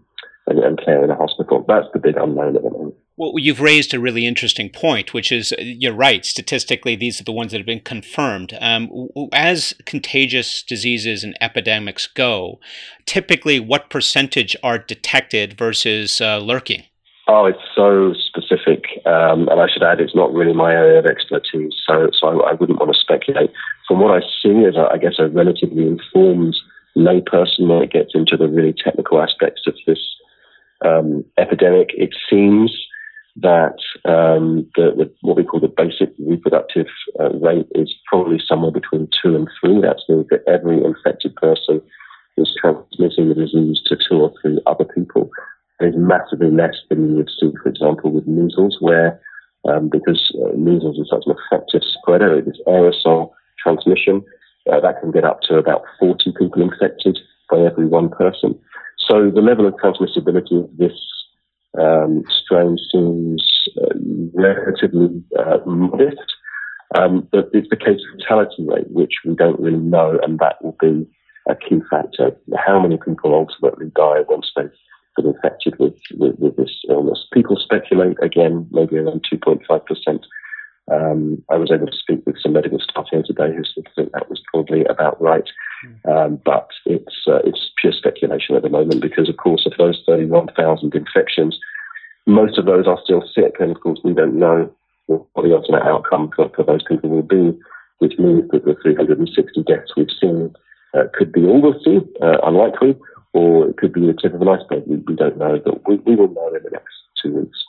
and, 0.47 0.59
and 0.59 0.81
care 0.85 1.03
in 1.03 1.11
a 1.11 1.17
hospital? 1.17 1.65
That's 1.67 1.89
the 1.93 1.99
big 1.99 2.17
unknown 2.17 2.57
at 2.57 2.63
the 2.63 2.71
moment. 2.71 2.95
Well, 3.23 3.35
you've 3.37 3.61
raised 3.61 3.95
a 3.95 4.01
really 4.01 4.27
interesting 4.27 4.69
point, 4.69 5.15
which 5.15 5.31
is 5.31 5.55
you're 5.61 5.95
right. 5.95 6.25
Statistically, 6.27 6.97
these 6.97 7.21
are 7.21 7.25
the 7.25 7.31
ones 7.31 7.53
that 7.53 7.59
have 7.59 7.67
been 7.67 7.79
confirmed. 7.79 8.59
Um, 8.61 9.09
as 9.33 9.75
contagious 9.87 10.61
diseases 10.61 11.23
and 11.23 11.39
epidemics 11.41 12.09
go, 12.09 12.59
typically 13.07 13.61
what 13.61 13.91
percentage 13.91 14.57
are 14.65 14.77
detected 14.77 15.57
versus 15.57 16.21
uh, 16.21 16.39
lurking? 16.39 16.83
Oh, 17.29 17.47
it's 17.47 17.63
so 17.77 18.13
specific, 18.13 18.87
um, 19.07 19.49
and 19.49 19.61
I 19.61 19.69
should 19.73 19.85
add, 19.85 20.01
it's 20.01 20.17
not 20.17 20.33
really 20.33 20.53
my 20.53 20.73
area 20.73 20.99
of 20.99 21.07
expertise, 21.07 21.75
so 21.87 22.11
so 22.19 22.27
I, 22.27 22.51
I 22.51 22.53
wouldn't 22.55 22.81
want 22.81 22.93
to 22.93 22.99
speculate. 22.99 23.53
From 23.87 24.01
what 24.01 24.11
I 24.11 24.27
see 24.43 24.65
as, 24.67 24.75
I 24.77 24.99
guess, 24.99 25.21
a 25.21 25.29
relatively 25.29 25.87
informed 25.87 26.57
layperson 26.97 27.69
when 27.69 27.85
it 27.85 27.93
gets 27.93 28.17
into 28.17 28.37
the 28.37 28.49
really 28.49 28.73
technical 28.73 29.23
aspects 29.23 29.63
of 29.69 29.77
this 29.87 30.01
um, 30.85 31.25
epidemic, 31.39 31.91
it 31.95 32.11
seems 32.29 32.77
that 33.37 33.77
um, 34.05 34.69
the, 34.77 35.11
what 35.23 35.37
we 35.37 35.45
call 35.45 35.61
the 35.61 35.69
basic 35.69 36.11
reproductive 36.19 36.87
uh, 37.19 37.31
rate 37.41 37.67
is 37.75 37.95
probably 38.07 38.39
somewhere 38.47 38.71
between 38.71 39.09
two 39.23 39.35
and 39.35 39.49
three. 39.61 39.81
That's 39.81 40.05
means 40.09 40.27
that 40.31 40.45
every 40.47 40.85
infected 40.85 41.35
person 41.37 41.81
is 42.37 42.55
transmitting 42.61 43.29
the 43.29 43.35
disease 43.35 43.81
to 43.87 43.97
two 43.97 44.17
or 44.17 44.33
three 44.41 44.61
other 44.67 44.85
people. 44.85 45.31
It's 45.81 45.97
massively 45.97 46.51
less 46.51 46.77
than 46.89 47.11
you 47.11 47.17
would 47.17 47.31
see, 47.41 47.51
for 47.63 47.69
example, 47.69 48.13
with 48.13 48.27
measles, 48.27 48.77
where 48.81 49.21
um, 49.69 49.89
because 49.89 50.33
uh, 50.45 50.57
measles 50.57 50.99
is 50.99 51.09
such 51.11 51.25
an 51.27 51.35
effective 51.37 51.83
spreader, 51.85 52.39
it 52.39 52.47
is 52.47 52.61
aerosol 52.67 53.31
transmission. 53.63 54.23
Uh, 54.71 54.79
that 54.79 55.01
can 55.01 55.11
get 55.11 55.25
up 55.25 55.41
to 55.43 55.57
about 55.57 55.83
40 55.99 56.33
people 56.39 56.63
infected 56.63 57.19
by 57.51 57.59
every 57.59 57.87
one 57.87 58.09
person. 58.09 58.59
So 58.99 59.31
the 59.31 59.41
level 59.41 59.67
of 59.67 59.75
transmissibility 59.75 60.63
of 60.63 60.71
this 60.77 60.93
um, 61.81 62.25
strain 62.45 62.77
seems 62.91 63.45
uh, 63.81 63.95
relatively 64.35 65.23
uh, 65.39 65.59
modest. 65.67 66.21
Um, 66.95 67.27
but 67.33 67.49
it's 67.55 67.71
the 67.71 67.77
case 67.77 68.01
fatality 68.19 68.67
rate, 68.67 68.91
which 68.91 69.15
we 69.25 69.35
don't 69.35 69.59
really 69.59 69.79
know, 69.79 70.19
and 70.23 70.39
that 70.41 70.63
will 70.63 70.77
be 70.81 71.07
a 71.49 71.57
key 71.57 71.81
factor. 71.91 72.37
How 72.57 72.81
many 72.81 72.99
people 72.99 73.35
ultimately 73.35 73.91
die 73.97 74.21
once 74.29 74.53
they've 74.55 74.71
been 75.17 75.27
infected 75.27 75.79
with, 75.79 75.95
with, 76.19 76.39
with 76.39 76.57
this 76.57 76.85
illness? 76.91 77.27
People 77.33 77.57
speculate, 77.57 78.17
again, 78.23 78.67
maybe 78.71 78.99
around 78.99 79.25
2.5%. 79.33 80.21
Um, 80.93 81.43
I 81.51 81.57
was 81.57 81.71
able 81.73 81.87
to 81.87 81.97
speak 81.97 82.27
with 82.27 82.37
some 82.43 82.53
medical 82.53 82.79
staff 82.79 83.07
here 83.11 83.23
today 83.25 83.55
who 83.55 83.63
think 83.95 84.13
that 84.13 84.29
was 84.29 84.43
probably 84.53 84.85
about 84.85 85.21
right. 85.21 85.49
Um, 86.09 86.41
but 86.45 86.69
it's 86.87 87.15
uh, 87.27 87.41
it's 87.45 87.71
pure 87.81 87.93
speculation 87.93 88.57
at 88.57 88.63
the 88.63 88.69
moment 88.69 89.01
because, 89.01 89.29
of 89.29 89.37
course, 89.37 89.67
of 89.67 89.73
those 89.79 90.03
31,000 90.07 90.95
infections, 90.95 91.59
most 92.27 92.59
of 92.59 92.67
those 92.67 92.87
are 92.87 93.01
still 93.03 93.23
sick, 93.35 93.57
and 93.59 93.71
of 93.71 93.81
course, 93.81 94.01
we 94.05 94.15
don't 94.15 94.39
know 94.39 94.71
what 95.07 95.43
the 95.43 95.55
ultimate 95.55 95.83
outcome 95.83 96.31
for, 96.35 96.49
for 96.51 96.65
those 96.65 96.83
people 96.85 97.11
will 97.11 97.23
be, 97.23 97.59
which 97.99 98.19
means 98.19 98.49
that 98.51 98.65
the 98.65 98.77
360 98.83 99.63
deaths 99.65 99.93
we've 99.97 100.07
seen 100.21 100.55
uh, 100.95 101.05
could 101.15 101.33
be 101.33 101.45
all 101.45 101.61
we'll 101.61 101.81
see, 101.83 101.99
uh, 102.23 102.39
unlikely, 102.45 102.97
or 103.33 103.69
it 103.69 103.77
could 103.77 103.93
be 103.93 104.07
the 104.07 104.15
tip 104.15 104.35
of 104.35 104.43
an 104.43 104.49
iceberg. 104.49 104.85
We, 104.87 104.97
we 104.97 105.15
don't 105.15 105.39
know, 105.39 105.61
but 105.65 105.87
we, 105.89 105.97
we 105.97 106.17
will 106.17 106.33
know 106.33 106.49
in 106.49 106.63
the 106.63 106.71
next 106.71 106.95
two 107.21 107.35
weeks. 107.35 107.65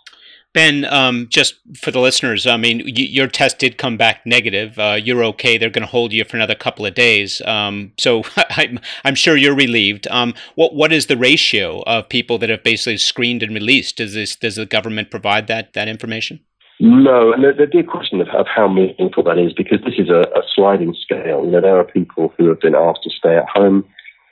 Ben, 0.54 0.86
um, 0.86 1.28
just 1.30 1.56
for 1.76 1.90
the 1.90 2.00
listeners, 2.00 2.46
I 2.46 2.58
mean, 2.58 2.80
y- 2.86 2.92
your 2.94 3.28
test 3.28 3.58
did 3.58 3.80
come 3.80 3.98
back 3.98 4.24
negative. 4.26 4.78
Uh, 4.78 5.00
you're 5.02 5.24
okay. 5.26 5.58
They're 5.58 5.72
going 5.72 5.86
to 5.86 5.92
hold 5.92 6.14
you 6.14 6.24
for 6.26 6.38
another 6.38 6.54
couple 6.54 6.86
of 6.86 6.94
days. 6.94 7.42
Um, 7.42 7.92
so 7.98 8.24
I'm, 8.52 8.80
I'm 9.04 9.16
sure 9.16 9.36
you're 9.36 9.56
relieved. 9.56 10.08
Um, 10.10 10.36
what 10.56 10.76
what 10.76 10.94
is 10.94 11.08
the 11.08 11.18
ratio 11.18 11.82
of 11.84 12.08
people 12.08 12.38
that 12.38 12.50
have 12.50 12.64
basically 12.64 12.98
screened 12.98 13.42
and 13.42 13.54
released? 13.54 13.98
Does 13.98 14.14
this 14.14 14.36
does 14.36 14.56
the 14.56 14.66
government 14.68 15.10
provide 15.10 15.48
that 15.48 15.74
that 15.74 15.88
information? 15.88 16.40
No, 16.80 17.32
and 17.32 17.44
there'd 17.44 17.72
be 17.72 17.80
a 17.80 17.84
question 17.84 18.20
of, 18.22 18.28
of 18.30 18.46
how 18.48 18.68
meaningful 18.68 19.24
that 19.24 19.38
is 19.38 19.54
because 19.54 19.80
this 19.86 19.94
is 19.98 20.10
a, 20.10 20.22
a, 20.36 20.42
sliding 20.54 20.96
scale. 21.00 21.46
You 21.46 21.52
know, 21.52 21.62
there 21.62 21.80
are 21.80 21.84
people 21.84 22.34
who 22.38 22.50
have 22.50 22.60
been 22.60 22.76
asked 22.76 23.04
to 23.04 23.10
stay 23.10 23.38
at 23.38 23.48
home 23.48 23.86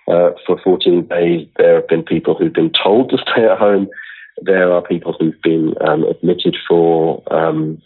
uh, 0.07 0.31
for 0.45 0.59
14 0.63 1.07
days. 1.07 1.47
There 1.57 1.75
have 1.75 1.87
been 1.87 2.03
people 2.03 2.35
who've 2.35 2.51
been 2.51 2.71
told 2.83 3.11
to 3.11 3.17
stay 3.19 3.45
at 3.45 3.57
home 3.57 3.87
there 4.41 4.71
are 4.71 4.81
people 4.81 5.15
who've 5.17 5.41
been 5.41 5.75
um, 5.87 6.03
admitted 6.03 6.55
for 6.67 7.23
um, 7.33 7.81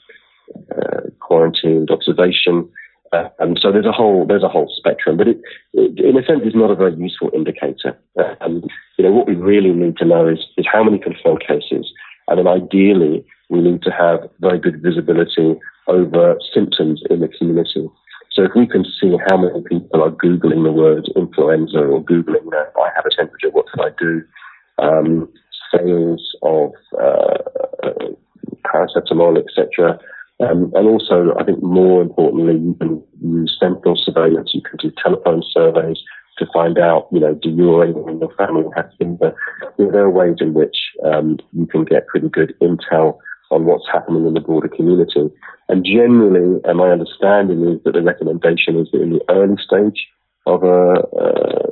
uh, 0.71 1.01
quarantined 1.19 1.89
observation. 1.91 2.69
Uh, 3.11 3.29
and 3.39 3.57
so 3.61 3.71
there's 3.71 3.85
a 3.85 3.91
whole 3.91 4.25
there's 4.27 4.43
a 4.43 4.49
whole 4.49 4.71
spectrum, 4.75 5.17
but 5.17 5.27
it, 5.27 5.39
it 5.73 5.99
in 5.99 6.17
a 6.17 6.25
sense 6.25 6.41
is 6.43 6.55
not 6.55 6.71
a 6.71 6.75
very 6.75 6.95
useful 6.95 7.29
indicator. 7.33 7.97
Um, 8.41 8.63
you 8.97 9.05
know 9.05 9.11
what 9.11 9.27
we 9.27 9.35
really 9.35 9.71
need 9.71 9.97
to 9.97 10.05
know 10.05 10.27
is, 10.27 10.39
is 10.57 10.65
how 10.71 10.83
many 10.83 10.97
confirmed 10.97 11.43
cases, 11.47 11.91
and 12.27 12.39
then 12.39 12.47
ideally 12.47 13.25
we 13.49 13.61
need 13.61 13.83
to 13.83 13.91
have 13.91 14.29
very 14.39 14.59
good 14.59 14.81
visibility 14.81 15.55
over 15.87 16.37
symptoms 16.53 17.03
in 17.09 17.19
the 17.19 17.27
community. 17.27 17.87
So 18.31 18.43
if 18.43 18.51
we 18.55 18.67
can 18.67 18.83
see 18.83 19.15
how 19.29 19.37
many 19.37 19.61
people 19.61 20.03
are 20.03 20.11
googling 20.11 20.63
the 20.63 20.71
word 20.71 21.09
influenza 21.15 21.79
or 21.79 22.03
googling 22.03 22.49
that 22.51 22.73
I 22.75 22.89
have 22.95 23.05
a 23.05 23.15
temperature, 23.15 23.49
what 23.51 23.65
should 23.69 23.85
I 23.85 23.91
do? 23.97 24.23
Um, 24.77 25.29
sales 25.75 26.36
of 26.41 26.72
uh, 27.00 27.38
paracetamol, 28.65 29.38
etc. 29.38 30.00
Um, 30.39 30.72
and 30.75 30.88
also, 30.88 31.34
I 31.39 31.44
think 31.44 31.63
more 31.63 32.01
importantly, 32.01 32.55
you 32.55 32.75
can 32.79 33.03
use 33.22 33.55
sentinel 33.60 33.96
surveillance. 33.96 34.51
You 34.53 34.62
can 34.62 34.77
do 34.77 34.91
telephone 35.01 35.44
surveys 35.51 36.00
to 36.38 36.46
find 36.53 36.77
out, 36.77 37.08
you 37.12 37.20
know, 37.20 37.34
do 37.34 37.50
you 37.50 37.72
or 37.72 37.84
anyone 37.84 38.10
in 38.10 38.20
your 38.20 38.34
family 38.36 38.65
have 38.75 38.89
fever? 38.98 39.34
There 39.77 40.00
are 40.00 40.10
ways 40.10 40.36
in 40.41 40.53
which 40.53 40.75
um, 41.05 41.38
you 41.53 41.65
can 41.65 41.86
get 41.86 42.08
pretty 42.08 42.27
good 42.27 42.53
intel 42.62 43.17
on 43.51 43.65
what's 43.65 43.88
happening 43.91 44.25
in 44.25 44.34
the 44.34 44.41
broader 44.41 44.67
community. 44.67 45.29
And 45.70 45.86
generally, 45.86 46.60
and 46.65 46.77
my 46.77 46.89
understanding 46.89 47.65
is 47.67 47.82
that 47.86 47.94
the 47.94 48.01
recommendation 48.01 48.77
is 48.77 48.89
that 48.91 49.01
in 49.01 49.12
the 49.12 49.22
early 49.29 49.55
stage 49.63 50.08
of 50.46 50.63
a, 50.63 51.01
uh, 51.17 51.64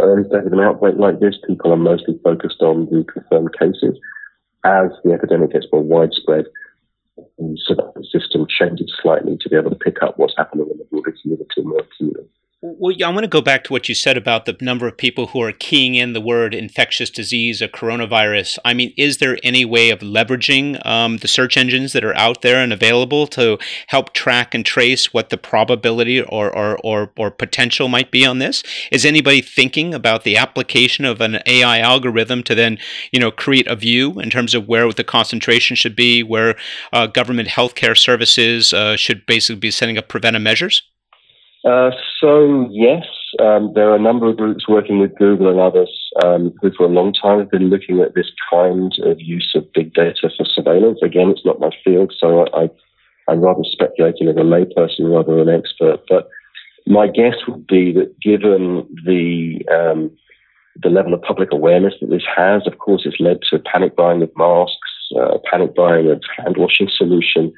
of 0.00 0.52
an 0.52 0.60
outbreak 0.60 0.96
like 0.98 1.20
this, 1.20 1.36
people 1.46 1.72
are 1.72 1.76
mostly 1.76 2.18
focused 2.22 2.62
on 2.62 2.86
the 2.86 3.04
confirmed 3.04 3.50
cases. 3.58 3.98
As 4.64 4.90
the 5.04 5.12
epidemic 5.12 5.52
gets 5.52 5.66
more 5.72 5.82
widespread, 5.82 6.46
so 7.16 7.74
the 7.74 8.04
system 8.10 8.46
changes 8.48 8.92
slightly 9.02 9.36
to 9.40 9.48
be 9.48 9.56
able 9.56 9.70
to 9.70 9.76
pick 9.76 10.02
up 10.02 10.18
what's 10.18 10.34
happening 10.36 10.68
in 10.70 10.78
the 10.78 10.84
broader 10.84 11.14
community 11.20 11.62
more 11.62 11.80
acutely. 11.80 12.24
Well, 12.66 12.96
I 13.04 13.10
want 13.10 13.24
to 13.24 13.28
go 13.28 13.42
back 13.42 13.64
to 13.64 13.74
what 13.74 13.90
you 13.90 13.94
said 13.94 14.16
about 14.16 14.46
the 14.46 14.56
number 14.58 14.88
of 14.88 14.96
people 14.96 15.26
who 15.26 15.42
are 15.42 15.52
keying 15.52 15.96
in 15.96 16.14
the 16.14 16.20
word 16.20 16.54
infectious 16.54 17.10
disease 17.10 17.60
or 17.60 17.68
coronavirus. 17.68 18.56
I 18.64 18.72
mean, 18.72 18.94
is 18.96 19.18
there 19.18 19.36
any 19.42 19.66
way 19.66 19.90
of 19.90 19.98
leveraging 19.98 20.84
um, 20.86 21.18
the 21.18 21.28
search 21.28 21.58
engines 21.58 21.92
that 21.92 22.06
are 22.06 22.16
out 22.16 22.40
there 22.40 22.62
and 22.62 22.72
available 22.72 23.26
to 23.26 23.58
help 23.88 24.14
track 24.14 24.54
and 24.54 24.64
trace 24.64 25.12
what 25.12 25.28
the 25.28 25.36
probability 25.36 26.22
or, 26.22 26.50
or, 26.56 26.78
or, 26.82 27.12
or 27.18 27.30
potential 27.30 27.88
might 27.88 28.10
be 28.10 28.24
on 28.24 28.38
this? 28.38 28.62
Is 28.90 29.04
anybody 29.04 29.42
thinking 29.42 29.92
about 29.92 30.24
the 30.24 30.38
application 30.38 31.04
of 31.04 31.20
an 31.20 31.40
AI 31.44 31.80
algorithm 31.80 32.42
to 32.44 32.54
then, 32.54 32.78
you 33.12 33.20
know, 33.20 33.30
create 33.30 33.66
a 33.66 33.76
view 33.76 34.18
in 34.20 34.30
terms 34.30 34.54
of 34.54 34.66
where 34.66 34.90
the 34.90 35.04
concentration 35.04 35.76
should 35.76 35.94
be, 35.94 36.22
where 36.22 36.56
uh, 36.94 37.08
government 37.08 37.50
healthcare 37.50 37.94
services 37.94 38.72
uh, 38.72 38.96
should 38.96 39.26
basically 39.26 39.60
be 39.60 39.70
setting 39.70 39.98
up 39.98 40.08
preventive 40.08 40.40
measures? 40.40 40.82
Uh, 41.64 41.90
so 42.20 42.68
yes, 42.70 43.06
um, 43.40 43.72
there 43.74 43.90
are 43.90 43.96
a 43.96 44.02
number 44.02 44.28
of 44.28 44.36
groups 44.36 44.68
working 44.68 44.98
with 44.98 45.16
Google 45.16 45.48
and 45.48 45.60
others 45.60 45.90
um, 46.22 46.52
who, 46.60 46.70
for 46.76 46.84
a 46.84 46.90
long 46.90 47.12
time, 47.14 47.38
have 47.38 47.50
been 47.50 47.70
looking 47.70 48.00
at 48.00 48.14
this 48.14 48.30
kind 48.50 48.92
of 49.02 49.18
use 49.20 49.52
of 49.54 49.72
big 49.72 49.94
data 49.94 50.28
for 50.36 50.44
surveillance. 50.44 50.98
Again, 51.02 51.30
it's 51.30 51.44
not 51.44 51.60
my 51.60 51.70
field, 51.82 52.12
so 52.18 52.46
I, 52.54 52.68
I'm 53.28 53.40
rather 53.40 53.62
speculating 53.64 54.28
as 54.28 54.36
a 54.36 54.40
layperson 54.40 55.10
rather 55.10 55.36
than 55.36 55.48
an 55.48 55.58
expert. 55.58 56.00
But 56.06 56.28
my 56.86 57.06
guess 57.06 57.36
would 57.48 57.66
be 57.66 57.92
that, 57.92 58.14
given 58.20 58.86
the 59.06 59.64
um, 59.72 60.10
the 60.82 60.90
level 60.90 61.14
of 61.14 61.22
public 61.22 61.50
awareness 61.52 61.94
that 62.00 62.10
this 62.10 62.24
has, 62.36 62.66
of 62.66 62.78
course, 62.78 63.02
it's 63.06 63.20
led 63.20 63.38
to 63.48 63.58
panic 63.60 63.96
buying 63.96 64.22
of 64.22 64.30
masks, 64.36 64.76
uh, 65.18 65.38
panic 65.50 65.74
buying 65.74 66.10
of 66.10 66.20
hand 66.36 66.56
washing 66.58 66.90
solution. 66.94 67.52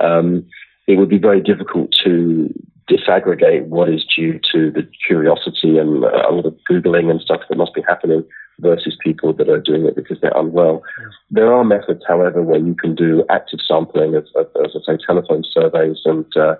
Um, 0.00 0.44
it 0.88 0.96
would 0.96 1.08
be 1.08 1.18
very 1.18 1.40
difficult 1.40 1.94
to 2.04 2.52
disaggregate 2.90 3.66
what 3.66 3.88
is 3.88 4.04
due 4.16 4.38
to 4.52 4.70
the 4.70 4.88
curiosity 5.06 5.78
and 5.78 6.04
a 6.04 6.30
lot 6.30 6.46
of 6.46 6.56
Googling 6.70 7.10
and 7.10 7.20
stuff 7.20 7.40
that 7.48 7.56
must 7.56 7.74
be 7.74 7.82
happening 7.88 8.24
versus 8.60 8.96
people 9.02 9.32
that 9.32 9.48
are 9.48 9.60
doing 9.60 9.86
it 9.86 9.96
because 9.96 10.18
they're 10.20 10.36
unwell. 10.36 10.82
Yes. 11.00 11.08
There 11.30 11.52
are 11.52 11.64
methods, 11.64 12.02
however, 12.06 12.42
where 12.42 12.60
you 12.60 12.74
can 12.74 12.94
do 12.94 13.24
active 13.30 13.60
sampling 13.66 14.14
of, 14.14 14.26
of 14.36 14.46
as 14.64 14.72
I 14.76 14.92
say, 14.92 14.98
telephone 15.04 15.44
surveys 15.50 16.00
and 16.04 16.26
uh, 16.36 16.56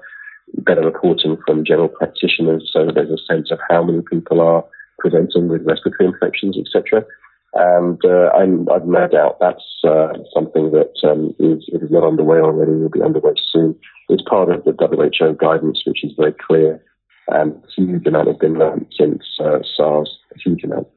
better 0.59 0.83
reporting 0.83 1.37
from 1.47 1.65
general 1.65 1.89
practitioners 1.89 2.71
so 2.73 2.89
there's 2.95 3.11
a 3.11 3.25
sense 3.25 3.51
of 3.51 3.59
how 3.69 3.83
many 3.83 4.03
people 4.03 4.41
are 4.41 4.65
presenting 4.99 5.49
with 5.49 5.67
respiratory 5.67 6.09
infections, 6.09 6.57
etc. 6.57 7.05
And 7.55 8.05
uh, 8.05 8.31
I'm, 8.37 8.69
I've 8.69 8.87
no 8.87 9.07
doubt 9.07 9.39
that's 9.41 9.63
uh, 9.85 10.15
something 10.33 10.73
that 10.73 10.93
um, 11.09 11.35
is, 11.39 11.65
is 11.69 11.91
not 11.91 12.05
underway 12.05 12.39
already, 12.39 12.73
will 12.73 12.89
be 12.89 13.03
underway 13.03 13.33
soon. 13.53 13.79
It's 14.09 14.25
part 14.29 14.51
of 14.51 14.65
the 14.65 14.73
WHO 14.73 15.35
guidance, 15.35 15.83
which 15.87 16.03
is 16.03 16.13
very 16.19 16.35
clear. 16.47 16.83
And 17.29 17.53
a 17.53 17.69
huge 17.77 18.07
amount 18.07 18.29
has 18.29 18.37
been 18.37 18.59
learned 18.59 18.87
since 18.99 19.23
uh, 19.41 19.61
SARS, 19.77 20.19
a 20.35 20.39
huge 20.39 20.65
amount. 20.65 20.89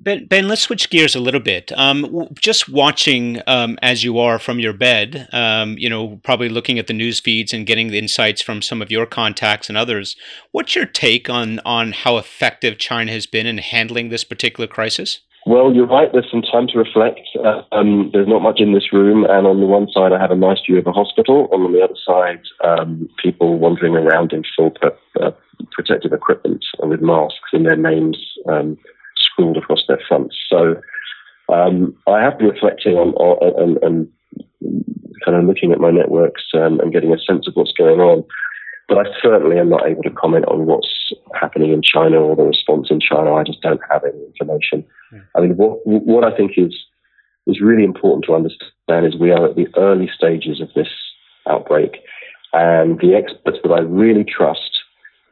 Ben, 0.00 0.26
ben, 0.26 0.46
let's 0.46 0.62
switch 0.62 0.90
gears 0.90 1.16
a 1.16 1.20
little 1.20 1.40
bit. 1.40 1.72
Um, 1.76 2.28
just 2.38 2.68
watching 2.68 3.42
um, 3.48 3.78
as 3.82 4.04
you 4.04 4.18
are 4.18 4.38
from 4.38 4.60
your 4.60 4.72
bed, 4.72 5.28
um, 5.32 5.76
you 5.76 5.88
know, 5.88 6.20
probably 6.22 6.48
looking 6.48 6.78
at 6.78 6.86
the 6.86 6.92
news 6.92 7.18
feeds 7.18 7.52
and 7.52 7.66
getting 7.66 7.88
the 7.88 7.98
insights 7.98 8.40
from 8.40 8.62
some 8.62 8.80
of 8.80 8.92
your 8.92 9.06
contacts 9.06 9.68
and 9.68 9.76
others. 9.76 10.14
What's 10.52 10.76
your 10.76 10.86
take 10.86 11.28
on 11.28 11.58
on 11.64 11.90
how 11.90 12.16
effective 12.16 12.78
China 12.78 13.10
has 13.10 13.26
been 13.26 13.46
in 13.46 13.58
handling 13.58 14.10
this 14.10 14.22
particular 14.22 14.68
crisis? 14.68 15.20
Well, 15.48 15.72
you're 15.72 15.86
right. 15.86 16.10
There's 16.12 16.30
some 16.30 16.42
time 16.42 16.66
to 16.68 16.78
reflect. 16.78 17.20
Uh, 17.42 17.62
um, 17.72 18.10
there's 18.12 18.28
not 18.28 18.42
much 18.42 18.60
in 18.60 18.74
this 18.74 18.92
room, 18.92 19.24
and 19.24 19.46
on 19.46 19.60
the 19.60 19.66
one 19.66 19.88
side, 19.90 20.12
I 20.12 20.20
have 20.20 20.30
a 20.30 20.36
nice 20.36 20.58
view 20.68 20.76
of 20.76 20.86
a 20.86 20.92
hospital. 20.92 21.48
On 21.50 21.72
the 21.72 21.80
other 21.80 21.96
side, 22.04 22.42
um, 22.62 23.08
people 23.16 23.58
wandering 23.58 23.96
around 23.96 24.34
in 24.34 24.42
full 24.54 24.74
uh, 24.82 25.30
protective 25.72 26.12
equipment 26.12 26.66
and 26.80 26.90
with 26.90 27.00
masks 27.00 27.48
and 27.54 27.64
their 27.64 27.78
names 27.78 28.18
um, 28.46 28.76
scrawled 29.16 29.56
across 29.56 29.80
their 29.88 30.02
fronts. 30.06 30.36
So 30.50 30.82
um, 31.50 31.96
I 32.06 32.20
have 32.20 32.36
been 32.36 32.48
reflecting 32.48 32.96
on, 32.96 33.14
on 33.14 33.62
and, 33.62 33.78
and, 33.82 34.08
kind 35.24 35.38
of 35.38 35.44
looking 35.44 35.72
at 35.72 35.80
my 35.80 35.90
networks 35.90 36.42
um, 36.52 36.78
and 36.80 36.92
getting 36.92 37.14
a 37.14 37.18
sense 37.18 37.48
of 37.48 37.54
what's 37.54 37.72
going 37.72 38.00
on. 38.00 38.22
But 38.88 38.98
I 38.98 39.10
certainly 39.22 39.58
am 39.58 39.68
not 39.68 39.86
able 39.86 40.02
to 40.02 40.10
comment 40.10 40.46
on 40.46 40.66
what's 40.66 41.12
happening 41.38 41.72
in 41.72 41.82
China 41.82 42.16
or 42.16 42.34
the 42.34 42.42
response 42.42 42.88
in 42.90 43.00
China. 43.00 43.34
I 43.34 43.44
just 43.44 43.60
don't 43.60 43.80
have 43.90 44.02
any 44.02 44.24
information. 44.24 44.84
Mm. 45.12 45.24
I 45.36 45.40
mean, 45.40 45.56
what, 45.56 45.86
what 45.86 46.24
I 46.24 46.34
think 46.36 46.52
is 46.56 46.74
is 47.46 47.60
really 47.60 47.84
important 47.84 48.24
to 48.26 48.34
understand 48.34 49.06
is 49.06 49.18
we 49.18 49.30
are 49.30 49.46
at 49.46 49.56
the 49.56 49.66
early 49.76 50.08
stages 50.14 50.60
of 50.60 50.68
this 50.74 50.88
outbreak, 51.48 51.96
and 52.52 52.98
the 53.00 53.14
experts 53.14 53.58
that 53.62 53.72
I 53.72 53.80
really 53.80 54.24
trust 54.24 54.78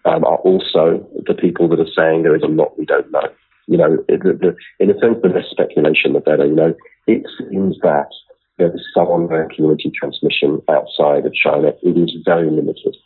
um, 0.06 0.24
are 0.24 0.38
also 0.38 1.06
the 1.26 1.34
people 1.34 1.68
that 1.68 1.80
are 1.80 1.92
saying 1.94 2.22
there 2.22 2.36
is 2.36 2.42
a 2.42 2.46
lot 2.46 2.78
we 2.78 2.86
don't 2.86 3.10
know. 3.10 3.28
You 3.66 3.78
know, 3.78 3.96
the, 4.08 4.16
the, 4.18 4.56
in 4.78 4.90
a 4.90 4.98
sense, 4.98 5.18
the 5.22 5.28
less 5.28 5.50
speculation, 5.50 6.12
the 6.12 6.20
better. 6.20 6.46
You 6.46 6.54
know, 6.54 6.74
it 7.06 7.22
seems 7.38 7.76
that 7.82 8.08
there 8.58 8.74
is 8.74 8.80
some 8.94 9.08
ongoing 9.08 9.50
community 9.54 9.90
transmission 9.94 10.62
outside 10.68 11.26
of 11.26 11.34
China. 11.34 11.72
It 11.82 11.98
is 11.98 12.16
very 12.24 12.50
limited. 12.50 12.96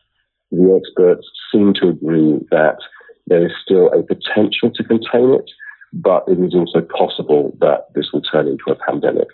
The 0.50 0.80
experts 0.80 1.26
seem 1.52 1.75
to 1.75 1.88
agree 1.88 2.38
that 2.50 2.78
there 3.26 3.47
is 3.47 3.52
still 3.64 3.88
a 3.92 4.02
potential 4.02 4.71
to 4.75 4.85
contain 4.85 5.35
it, 5.35 5.50
but 5.92 6.25
it 6.26 6.38
is 6.40 6.54
also 6.54 6.80
possible 6.80 7.57
that 7.61 7.87
this 7.95 8.11
will 8.12 8.23
turn 8.23 8.49
into 8.49 8.64
a 8.71 8.75
pandemic. 8.75 9.28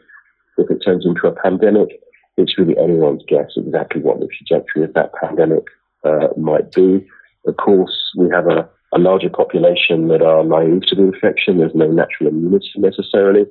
If 0.58 0.70
it 0.70 0.82
turns 0.84 1.04
into 1.06 1.26
a 1.26 1.32
pandemic, 1.42 2.00
it's 2.36 2.58
really 2.58 2.76
anyone's 2.78 3.22
guess 3.26 3.52
exactly 3.56 4.02
what 4.02 4.20
the 4.20 4.28
trajectory 4.28 4.84
of 4.84 4.92
that 4.94 5.12
pandemic 5.14 5.64
uh, 6.04 6.28
might 6.36 6.72
be. 6.72 7.06
Of 7.46 7.56
course, 7.56 8.12
we 8.16 8.28
have 8.30 8.46
a, 8.46 8.68
a, 8.92 8.98
larger 8.98 9.30
population 9.30 10.08
that 10.08 10.22
are 10.22 10.44
naive 10.44 10.82
to 10.88 10.96
the 10.96 11.02
infection. 11.02 11.58
There's 11.58 11.74
no 11.74 11.90
natural 11.90 12.30
immunity 12.30 12.70
necessarily. 12.76 13.46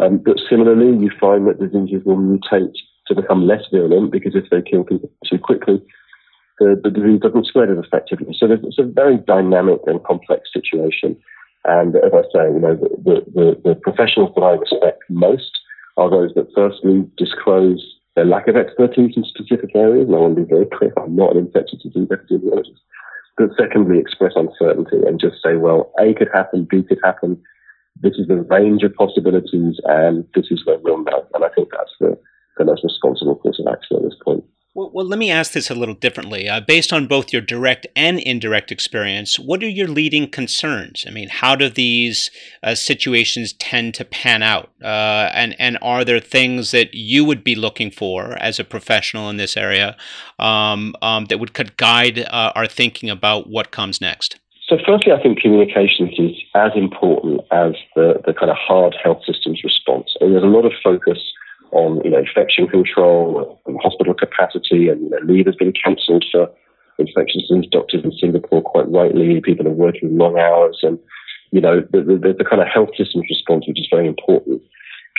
Um, 0.00 0.18
but 0.18 0.40
similarly, 0.48 0.98
you 0.98 1.10
find 1.20 1.46
that 1.46 1.60
diseases 1.60 2.04
will 2.04 2.16
mutate 2.16 2.74
to 3.06 3.14
become 3.14 3.46
less 3.46 3.62
virulent 3.70 4.10
because 4.10 4.34
if 4.34 4.50
they 4.50 4.62
kill 4.62 4.82
people 4.82 5.10
too 5.30 5.38
quickly, 5.38 5.82
the, 6.58 6.80
the 6.82 6.90
disease 6.90 7.20
doesn't 7.20 7.46
spread 7.46 7.70
as 7.70 7.78
effectively. 7.78 8.34
So 8.36 8.46
it's 8.50 8.78
a 8.78 8.84
very 8.84 9.18
dynamic 9.18 9.80
and 9.86 10.02
complex 10.04 10.50
situation. 10.52 11.16
And 11.64 11.96
as 11.96 12.12
I 12.12 12.22
say, 12.30 12.44
you 12.52 12.60
know, 12.60 12.76
the, 12.76 13.24
the, 13.34 13.60
the, 13.64 13.74
professionals 13.74 14.32
that 14.36 14.42
I 14.42 14.52
respect 14.52 15.02
most 15.08 15.50
are 15.96 16.10
those 16.10 16.34
that 16.34 16.52
firstly 16.54 17.08
disclose 17.16 17.82
their 18.14 18.26
lack 18.26 18.48
of 18.48 18.56
expertise 18.56 19.16
in 19.16 19.24
specific 19.24 19.70
areas. 19.74 20.06
And 20.06 20.14
I 20.14 20.18
want 20.18 20.36
to 20.36 20.44
be 20.44 20.48
very 20.48 20.66
clear, 20.66 20.92
I'm 21.02 21.16
not 21.16 21.32
an 21.32 21.38
infectious 21.38 21.82
disease 21.82 22.08
epidemiologist. 22.08 22.78
But 23.36 23.50
secondly, 23.58 23.98
express 23.98 24.32
uncertainty 24.36 25.02
and 25.06 25.18
just 25.18 25.42
say, 25.42 25.56
well, 25.56 25.92
A 25.98 26.14
could 26.14 26.28
happen, 26.32 26.68
B 26.70 26.82
could 26.82 27.00
happen. 27.02 27.40
This 28.00 28.14
is 28.14 28.28
the 28.28 28.42
range 28.42 28.82
of 28.82 28.94
possibilities, 28.94 29.80
and 29.84 30.24
this 30.34 30.46
is 30.50 30.64
where 30.66 30.78
we'll 30.78 31.02
know. 31.02 31.26
And 31.34 31.44
I 31.44 31.48
think 31.48 31.68
that's 31.72 31.90
the, 31.98 32.18
the 32.58 32.64
most 32.64 32.84
responsible 32.84 33.36
course 33.36 33.58
of 33.58 33.72
action 33.72 33.96
at 33.96 34.02
this 34.02 34.18
point. 34.22 34.44
Well, 34.76 34.90
well, 34.92 35.06
let 35.06 35.20
me 35.20 35.30
ask 35.30 35.52
this 35.52 35.70
a 35.70 35.74
little 35.74 35.94
differently. 35.94 36.48
Uh, 36.48 36.58
based 36.58 36.92
on 36.92 37.06
both 37.06 37.32
your 37.32 37.42
direct 37.42 37.86
and 37.94 38.18
indirect 38.18 38.72
experience, 38.72 39.38
what 39.38 39.62
are 39.62 39.68
your 39.68 39.86
leading 39.86 40.28
concerns? 40.28 41.04
I 41.06 41.10
mean, 41.10 41.28
how 41.28 41.54
do 41.54 41.68
these 41.68 42.32
uh, 42.60 42.74
situations 42.74 43.52
tend 43.52 43.94
to 43.94 44.04
pan 44.04 44.42
out? 44.42 44.70
Uh, 44.82 45.30
and, 45.32 45.54
and 45.60 45.78
are 45.80 46.04
there 46.04 46.18
things 46.18 46.72
that 46.72 46.92
you 46.92 47.24
would 47.24 47.44
be 47.44 47.54
looking 47.54 47.92
for 47.92 48.32
as 48.38 48.58
a 48.58 48.64
professional 48.64 49.30
in 49.30 49.36
this 49.36 49.56
area 49.56 49.96
um, 50.40 50.96
um, 51.02 51.26
that 51.26 51.38
would 51.38 51.54
could 51.54 51.76
guide 51.76 52.18
uh, 52.18 52.50
our 52.56 52.66
thinking 52.66 53.08
about 53.08 53.48
what 53.48 53.70
comes 53.70 54.00
next? 54.00 54.40
So, 54.66 54.76
firstly, 54.84 55.12
I 55.12 55.22
think 55.22 55.40
communications 55.40 56.18
is 56.18 56.36
as 56.56 56.72
important 56.74 57.42
as 57.52 57.74
the, 57.94 58.20
the 58.26 58.32
kind 58.34 58.50
of 58.50 58.56
hard 58.56 58.96
health 59.00 59.22
systems 59.24 59.62
response. 59.62 60.16
And 60.20 60.32
there's 60.32 60.42
a 60.42 60.46
lot 60.46 60.64
of 60.64 60.72
focus 60.82 61.18
on 61.74 62.00
you 62.04 62.10
know 62.10 62.18
infection 62.18 62.66
control 62.68 63.60
and 63.66 63.78
hospital 63.82 64.14
capacity, 64.14 64.88
and 64.88 65.02
you 65.02 65.10
know, 65.10 65.18
leave 65.24 65.46
has 65.46 65.56
been 65.56 65.72
cancelled 65.72 66.24
for 66.30 66.48
infectious 66.98 67.42
disease 67.48 67.68
doctors 67.70 68.04
in 68.04 68.12
Singapore 68.12 68.62
quite 68.62 68.88
rightly. 68.88 69.40
People 69.40 69.66
are 69.66 69.72
working 69.72 70.16
long 70.16 70.38
hours, 70.38 70.78
and 70.82 70.98
you 71.50 71.60
know 71.60 71.82
the, 71.92 72.00
the, 72.00 72.34
the 72.38 72.44
kind 72.44 72.62
of 72.62 72.68
health 72.68 72.90
systems 72.96 73.26
response, 73.28 73.66
which 73.66 73.80
is 73.80 73.88
very 73.90 74.06
important. 74.06 74.62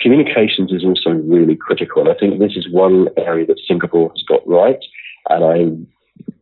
Communications 0.00 0.72
is 0.72 0.84
also 0.84 1.10
really 1.10 1.56
critical, 1.56 2.02
and 2.02 2.10
I 2.10 2.18
think 2.18 2.38
this 2.38 2.56
is 2.56 2.72
one 2.72 3.08
area 3.16 3.46
that 3.46 3.60
Singapore 3.68 4.10
has 4.10 4.22
got 4.26 4.46
right. 4.46 4.80
And 5.28 5.44
I 5.44 5.86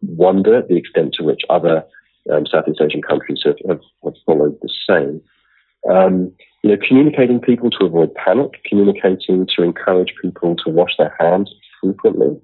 wonder 0.02 0.62
the 0.62 0.76
extent 0.76 1.14
to 1.14 1.24
which 1.24 1.40
other 1.48 1.84
um, 2.32 2.46
Southeast 2.46 2.80
Asian 2.80 3.02
countries 3.02 3.42
have, 3.44 3.56
have, 3.68 3.80
have 4.04 4.14
followed 4.26 4.58
the 4.60 4.70
same. 4.88 5.20
Um, 5.90 6.32
you 6.64 6.70
know, 6.70 6.78
communicating 6.88 7.40
people 7.40 7.68
to 7.68 7.84
avoid 7.84 8.14
panic, 8.14 8.52
communicating 8.64 9.46
to 9.54 9.62
encourage 9.62 10.14
people 10.22 10.56
to 10.64 10.70
wash 10.70 10.92
their 10.96 11.14
hands 11.20 11.50
frequently, 11.78 12.40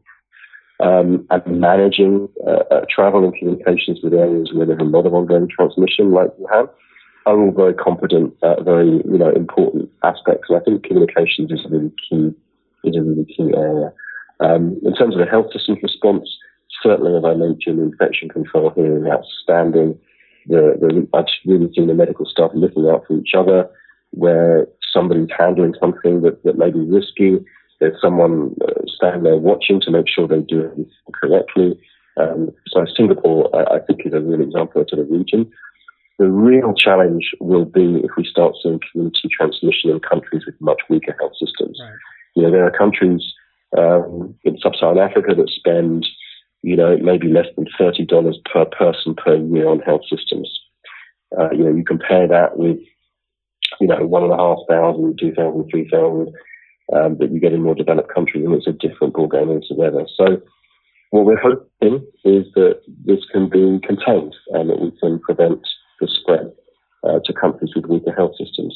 um, 0.81 1.27
and 1.31 1.59
managing 1.59 2.29
uh, 2.47 2.65
uh, 2.71 2.85
travel 2.95 3.25
and 3.25 3.35
communications 3.35 4.01
with 4.03 4.13
areas 4.13 4.51
where 4.53 4.67
there's 4.67 4.79
a 4.79 4.85
lot 4.85 5.07
of 5.07 5.15
ongoing 5.15 5.49
transmission, 5.49 6.13
like 6.13 6.29
Wuhan, 6.37 6.69
are 7.25 7.41
all 7.41 7.51
very 7.51 7.73
competent, 7.73 8.35
uh, 8.43 8.63
very 8.63 9.01
you 9.11 9.17
know 9.17 9.31
important 9.31 9.89
aspects. 10.05 10.51
And 10.51 10.59
I 10.59 10.65
think 10.65 10.85
communications 10.85 11.51
is 11.51 11.65
a 11.65 11.71
really 11.71 11.93
key 12.07 12.35
is 12.85 12.97
a 12.97 13.01
really 13.01 13.25
key 13.25 13.51
area. 13.57 13.91
Um, 14.41 14.79
in 14.85 14.95
terms 14.97 15.15
of 15.15 15.21
the 15.21 15.31
health 15.31 15.47
system's 15.51 15.83
response, 15.83 16.29
certainly, 16.83 17.17
as 17.17 17.25
I 17.25 17.33
mentioned, 17.33 17.81
infection 17.81 18.29
control 18.29 18.71
here 18.77 18.99
is 18.99 19.11
outstanding. 19.11 19.99
The, 20.47 20.77
the, 20.79 21.09
I've 21.17 21.25
really 21.47 21.73
seen 21.75 21.87
the 21.87 21.95
medical 21.95 22.27
staff 22.27 22.51
looking 22.55 22.87
out 22.87 23.07
for 23.07 23.19
each 23.19 23.33
other 23.35 23.69
where 24.11 24.67
somebody's 24.93 25.29
handling 25.37 25.75
something 25.81 26.23
that, 26.23 26.43
that 26.45 26.59
may 26.59 26.71
be 26.71 26.81
risky. 26.81 27.39
There's 27.79 28.01
someone 28.01 28.55
uh, 28.63 28.83
standing 28.87 29.23
there 29.23 29.37
watching 29.37 29.81
to 29.83 29.91
make 29.91 30.07
sure 30.09 30.27
they 30.27 30.41
do 30.41 30.71
it 30.77 30.87
correctly. 31.15 31.79
Um, 32.17 32.51
so 32.69 32.85
Singapore, 32.97 33.49
I, 33.55 33.77
I, 33.77 33.79
think, 33.81 34.01
is 34.05 34.13
a 34.13 34.21
real 34.21 34.41
example 34.41 34.85
to 34.85 34.97
the 34.97 35.05
region. 35.05 35.51
The 36.19 36.29
real 36.29 36.75
challenge 36.75 37.31
will 37.41 37.65
be 37.65 38.03
if 38.05 38.11
we 38.17 38.25
start 38.25 38.55
seeing 38.63 38.81
community 38.93 39.29
transmission 39.33 39.91
in 39.91 40.01
countries 40.01 40.45
with 40.45 40.61
much 40.61 40.83
weaker 40.91 41.17
health 41.19 41.33
systems. 41.39 41.79
Right. 41.81 41.95
You 42.37 42.43
know, 42.43 42.51
there 42.51 42.67
are 42.67 42.71
countries 42.71 43.23
um, 43.79 44.35
in 44.45 44.59
sub-Saharan 44.59 44.99
Africa 44.99 45.35
that 45.35 45.49
spend, 45.49 46.07
you 46.63 46.77
know, 46.77 46.99
maybe 46.99 47.29
less 47.29 47.47
than 47.57 47.67
thirty 47.79 48.05
dollars 48.05 48.39
per 48.53 48.67
person 48.67 49.15
per 49.15 49.37
year 49.37 49.69
on 49.69 49.81
health 49.81 50.03
systems. 50.11 50.61
Uh, 51.39 51.51
you 51.53 51.65
know, 51.65 51.75
you 51.75 51.85
compare 51.85 52.29
that 52.29 52.59
with 52.59 52.79
you 53.81 53.87
know, 53.87 54.05
one 54.07 54.25
and 54.25 54.33
a 54.33 54.37
half 54.37 54.59
thousand, 54.69 55.19
two 55.19 55.33
thousand, 55.35 55.69
three 55.71 55.89
thousand, 55.89 56.35
um, 56.93 57.19
that 57.19 57.31
you 57.33 57.41
get 57.41 57.53
in 57.53 57.63
more 57.63 57.75
developed 57.75 58.13
countries, 58.13 58.45
and 58.45 58.55
it's 58.55 58.67
a 58.67 58.73
different 58.73 59.15
ballgame 59.15 59.49
altogether. 59.49 60.07
So, 60.17 60.43
what 61.11 61.25
we're 61.25 61.41
hoping 61.41 62.07
is 62.25 62.47
that 62.55 62.81
this 63.05 63.21
can 63.33 63.49
be 63.49 63.81
contained 63.87 64.35
and 64.49 64.71
that 64.71 64.81
we 64.81 64.93
can 65.01 65.21
prevent 65.21 65.61
the 66.01 66.09
spread 66.09 66.53
uh, 67.05 67.21
to 67.25 67.33
countries 67.33 67.71
with 67.75 67.87
weaker 67.87 68.13
health 68.13 68.33
systems. 68.39 68.75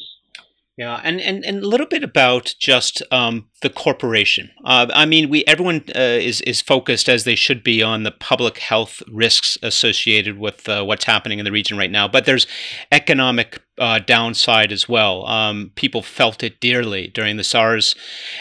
Yeah, 0.77 0.99
and, 1.03 1.21
and, 1.21 1.45
and 1.45 1.63
a 1.63 1.67
little 1.67 1.85
bit 1.85 2.03
about 2.03 2.53
just 2.59 3.01
um, 3.09 3.47
the 3.65 3.69
corporation. 3.71 4.51
Uh, 4.63 4.85
I 4.93 5.07
mean, 5.07 5.27
we 5.27 5.43
everyone 5.45 5.83
uh, 5.95 5.99
is 5.99 6.39
is 6.41 6.61
focused 6.61 7.09
as 7.09 7.23
they 7.23 7.33
should 7.33 7.63
be 7.63 7.81
on 7.81 8.03
the 8.03 8.11
public 8.11 8.59
health 8.59 9.01
risks 9.11 9.57
associated 9.63 10.37
with 10.37 10.69
uh, 10.69 10.83
what's 10.83 11.05
happening 11.05 11.39
in 11.39 11.45
the 11.45 11.51
region 11.51 11.75
right 11.75 11.89
now. 11.89 12.07
But 12.07 12.25
there's 12.25 12.45
economic 12.91 13.59
uh, 13.77 13.99
downside 13.99 14.71
as 14.71 14.87
well. 14.87 15.25
Um, 15.25 15.71
people 15.75 16.01
felt 16.01 16.43
it 16.43 16.59
dearly 16.59 17.07
during 17.07 17.37
the 17.37 17.43
SARS 17.43 17.95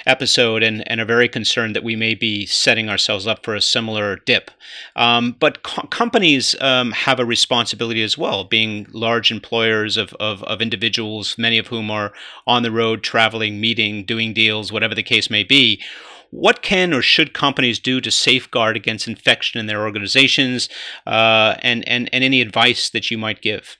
episode 0.07 0.63
and, 0.63 0.89
and 0.89 1.01
are 1.01 1.07
very 1.07 1.29
concerned 1.29 1.75
that 1.75 1.83
we 1.83 1.97
may 1.97 2.15
be 2.15 2.47
setting 2.47 2.89
ourselves 2.89 3.27
up 3.27 3.45
for 3.45 3.55
a 3.55 3.61
similar 3.61 4.17
dip. 4.17 4.51
Um, 4.95 5.37
but 5.41 5.63
co- 5.63 5.89
companies 5.89 6.55
um, 6.61 6.93
have 6.93 7.19
a 7.19 7.25
responsibility 7.25 8.03
as 8.03 8.17
well, 8.17 8.45
being 8.45 8.87
large 8.93 9.33
employers 9.33 9.97
of, 9.97 10.15
of, 10.21 10.43
of, 10.45 10.63
individuals, 10.63 11.37
many 11.37 11.59
of 11.59 11.67
whom 11.67 11.91
are 11.91 12.13
on 12.47 12.63
the 12.63 12.71
road, 12.71 13.03
traveling, 13.03 13.61
meeting, 13.61 14.05
doing 14.05 14.33
deals, 14.33 14.73
whatever 14.73 14.95
the 14.95 15.03
case 15.03 15.13
may 15.31 15.44
be. 15.44 15.83
What 16.31 16.62
can 16.62 16.92
or 16.92 17.00
should 17.00 17.33
companies 17.33 17.79
do 17.79 18.00
to 18.00 18.11
safeguard 18.11 18.77
against 18.77 19.07
infection 19.07 19.61
in 19.61 19.66
their 19.66 19.85
organizations, 19.85 20.68
uh, 21.07 21.55
and, 21.62 21.87
and, 21.88 22.11
and 22.12 22.24
any 22.24 22.40
advice 22.40 22.90
that 22.90 23.11
you 23.11 23.16
might 23.16 23.40
give? 23.40 23.77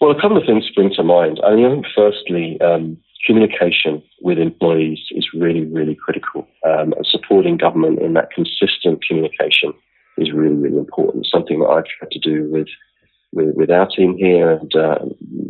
Well, 0.00 0.10
a 0.10 0.20
couple 0.20 0.38
of 0.38 0.44
things 0.46 0.64
spring 0.66 0.90
to 0.96 1.02
mind. 1.02 1.38
I 1.44 1.54
mean, 1.54 1.84
firstly, 1.94 2.58
um, 2.62 2.96
communication 3.26 4.02
with 4.22 4.38
employees 4.38 5.00
is 5.10 5.28
really, 5.34 5.66
really 5.66 5.94
critical. 5.94 6.48
Um, 6.66 6.94
and 6.96 7.06
supporting 7.06 7.58
government 7.58 8.00
in 8.00 8.14
that 8.14 8.30
consistent 8.30 9.04
communication 9.06 9.74
is 10.16 10.32
really, 10.32 10.56
really 10.56 10.78
important. 10.78 11.26
Something 11.26 11.60
that 11.60 11.68
I've 11.68 11.84
tried 11.84 12.10
to 12.12 12.18
do 12.18 12.48
with 12.50 12.68
with, 13.32 13.54
with 13.54 13.70
our 13.70 13.86
team 13.86 14.16
here, 14.16 14.52
and 14.52 14.74
uh, 14.74 14.98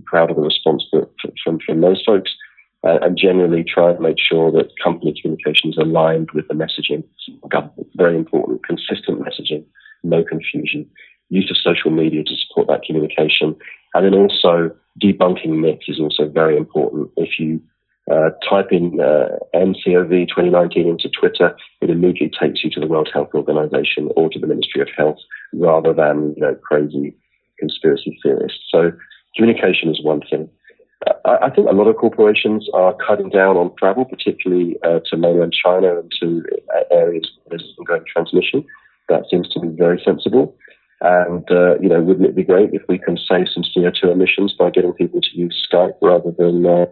proud 0.05 0.31
of 0.31 0.37
the 0.37 0.43
response 0.43 0.85
that, 0.93 1.09
from 1.45 1.59
from 1.65 1.81
those 1.81 2.03
folks. 2.05 2.35
Uh, 2.83 2.99
and 3.03 3.19
generally 3.19 3.63
try 3.63 3.91
and 3.91 4.01
make 4.01 4.17
sure 4.19 4.51
that 4.51 4.71
company 4.83 5.15
communication 5.21 5.69
is 5.69 5.77
aligned 5.77 6.31
with 6.33 6.49
the 6.49 6.55
messaging. 6.55 7.05
Government, 7.47 7.87
very 7.95 8.17
important, 8.17 8.65
consistent 8.67 9.21
messaging, 9.21 9.65
no 10.03 10.25
confusion. 10.25 10.89
Use 11.29 11.51
of 11.51 11.59
social 11.59 11.91
media 11.91 12.25
to 12.25 12.35
support 12.37 12.69
that 12.69 12.83
communication, 12.83 13.55
and 13.95 14.05
then 14.05 14.15
also 14.15 14.75
debunking 15.01 15.61
myths 15.61 15.89
is 15.89 16.01
also 16.01 16.27
very 16.27 16.57
important. 16.57 17.11
If 17.17 17.39
you 17.39 17.61
uh, 18.11 18.31
type 18.49 18.73
in 18.73 18.99
uh, 19.01 19.39
NCOV 19.55 20.29
2019 20.29 20.89
into 20.89 21.09
Twitter, 21.09 21.57
it 21.81 21.91
immediately 21.91 22.31
takes 22.41 22.65
you 22.65 22.71
to 22.71 22.81
the 22.81 22.87
World 22.87 23.09
Health 23.13 23.31
Organization 23.35 24.09
or 24.17 24.29
to 24.31 24.39
the 24.39 24.47
Ministry 24.47 24.83
of 24.83 24.89
Health 24.97 25.19
rather 25.53 25.93
than 25.93 26.35
you 26.37 26.43
know, 26.43 26.57
crazy 26.57 27.15
conspiracy 27.59 28.19
theorists. 28.23 28.61
So 28.71 28.91
communication 29.37 29.91
is 29.91 30.03
one 30.03 30.23
thing. 30.29 30.49
I, 31.25 31.49
think 31.51 31.69
a 31.69 31.73
lot 31.73 31.89
of 31.89 31.97
corporations 31.97 32.69
are 32.75 32.95
cutting 33.07 33.31
down 33.31 33.57
on 33.57 33.75
travel, 33.79 34.05
particularly 34.05 34.77
uh, 34.85 35.01
to 35.07 35.17
mainland 35.17 35.55
China 35.55 35.99
and 35.99 36.13
to 36.21 36.43
areas 36.91 37.31
where 37.45 37.59
there's 37.59 37.75
ongoing 37.79 38.05
transmission. 38.07 38.65
That 39.09 39.25
seems 39.31 39.49
to 39.51 39.61
be 39.61 39.69
very 39.69 40.01
sensible. 40.05 40.55
And, 41.01 41.51
uh, 41.51 41.79
you 41.81 41.89
know, 41.89 42.03
wouldn't 42.03 42.27
it 42.27 42.37
be 42.37 42.45
great 42.45 42.75
if 42.75 42.83
we 42.89 42.99
can 42.99 43.17
save 43.17 43.47
some 43.53 43.65
CO2 43.65 44.13
emissions 44.13 44.55
by 44.59 44.69
getting 44.71 44.93
people 44.93 45.21
to 45.23 45.39
use 45.39 45.67
Skype 45.73 45.95
rather 46.03 46.31
than 46.37 46.67
uh, 46.67 46.87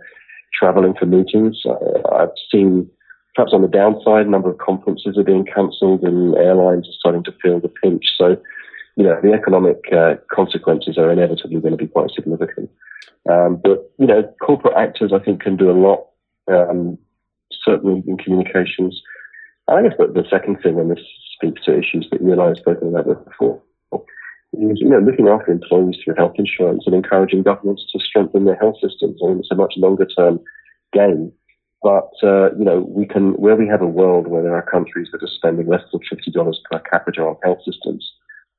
traveling 0.58 0.94
for 0.98 1.04
meetings? 1.04 1.60
Uh, 1.66 2.08
I've 2.10 2.32
seen, 2.50 2.88
perhaps 3.34 3.52
on 3.52 3.60
the 3.60 3.68
downside, 3.68 4.26
a 4.26 4.30
number 4.30 4.50
of 4.50 4.56
conferences 4.58 5.18
are 5.18 5.24
being 5.24 5.44
cancelled 5.44 6.02
and 6.02 6.34
airlines 6.36 6.88
are 6.88 6.98
starting 6.98 7.24
to 7.24 7.34
feel 7.42 7.60
the 7.60 7.68
pinch. 7.68 8.04
So, 8.16 8.36
you 8.98 9.04
know, 9.04 9.16
the 9.22 9.32
economic 9.32 9.78
uh, 9.92 10.14
consequences 10.28 10.98
are 10.98 11.12
inevitably 11.12 11.60
going 11.60 11.70
to 11.70 11.76
be 11.76 11.86
quite 11.86 12.10
significant. 12.10 12.68
Um, 13.30 13.60
but, 13.62 13.92
you 13.96 14.06
know, 14.06 14.24
corporate 14.42 14.76
actors, 14.76 15.12
I 15.14 15.20
think, 15.20 15.40
can 15.40 15.56
do 15.56 15.70
a 15.70 15.78
lot, 15.78 16.08
um, 16.48 16.98
certainly 17.62 18.02
in 18.08 18.18
communications. 18.18 19.00
I 19.68 19.82
guess 19.82 19.92
the, 19.98 20.08
the 20.08 20.28
second 20.28 20.58
thing, 20.62 20.80
and 20.80 20.90
this 20.90 21.04
speaks 21.36 21.64
to 21.66 21.78
issues 21.78 22.08
that 22.10 22.20
you 22.20 22.32
and 22.32 22.40
I 22.40 22.48
have 22.48 22.56
spoken 22.56 22.88
about 22.88 23.24
before, 23.24 23.62
is 24.54 24.80
you 24.80 24.88
know, 24.88 24.98
looking 24.98 25.28
after 25.28 25.52
employees 25.52 25.98
through 26.02 26.16
health 26.16 26.34
insurance 26.36 26.82
and 26.84 26.94
encouraging 26.94 27.44
governments 27.44 27.84
to 27.92 28.00
strengthen 28.00 28.46
their 28.46 28.56
health 28.56 28.76
systems. 28.82 29.20
I 29.22 29.28
mean, 29.28 29.38
it's 29.38 29.52
a 29.52 29.54
much 29.54 29.74
longer 29.76 30.06
term 30.06 30.40
game. 30.92 31.30
But, 31.84 32.10
uh, 32.24 32.50
you 32.58 32.64
know, 32.64 32.80
we 32.80 33.06
can, 33.06 33.34
where 33.34 33.54
we 33.54 33.68
have 33.68 33.82
a 33.82 33.86
world 33.86 34.26
where 34.26 34.42
there 34.42 34.56
are 34.56 34.68
countries 34.68 35.10
that 35.12 35.22
are 35.22 35.28
spending 35.28 35.68
less 35.68 35.82
than 35.92 36.00
$50 36.00 36.56
per 36.68 36.80
capita 36.80 37.22
on 37.22 37.36
health 37.44 37.60
systems, 37.64 38.10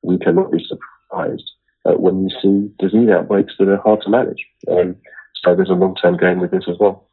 we 0.02 0.18
cannot 0.18 0.52
be 0.52 0.64
surprised 0.66 1.50
when 1.84 2.28
you 2.28 2.30
see 2.42 2.70
disease 2.78 3.08
outbreaks 3.10 3.54
that 3.58 3.68
are 3.68 3.78
hard 3.78 4.02
to 4.02 4.10
manage. 4.10 4.44
Um, 4.70 4.96
so 5.42 5.54
there's 5.54 5.70
a 5.70 5.74
long 5.74 5.94
term 5.94 6.16
game 6.16 6.38
with 6.40 6.50
this 6.50 6.64
as 6.68 6.76
well. 6.78 7.08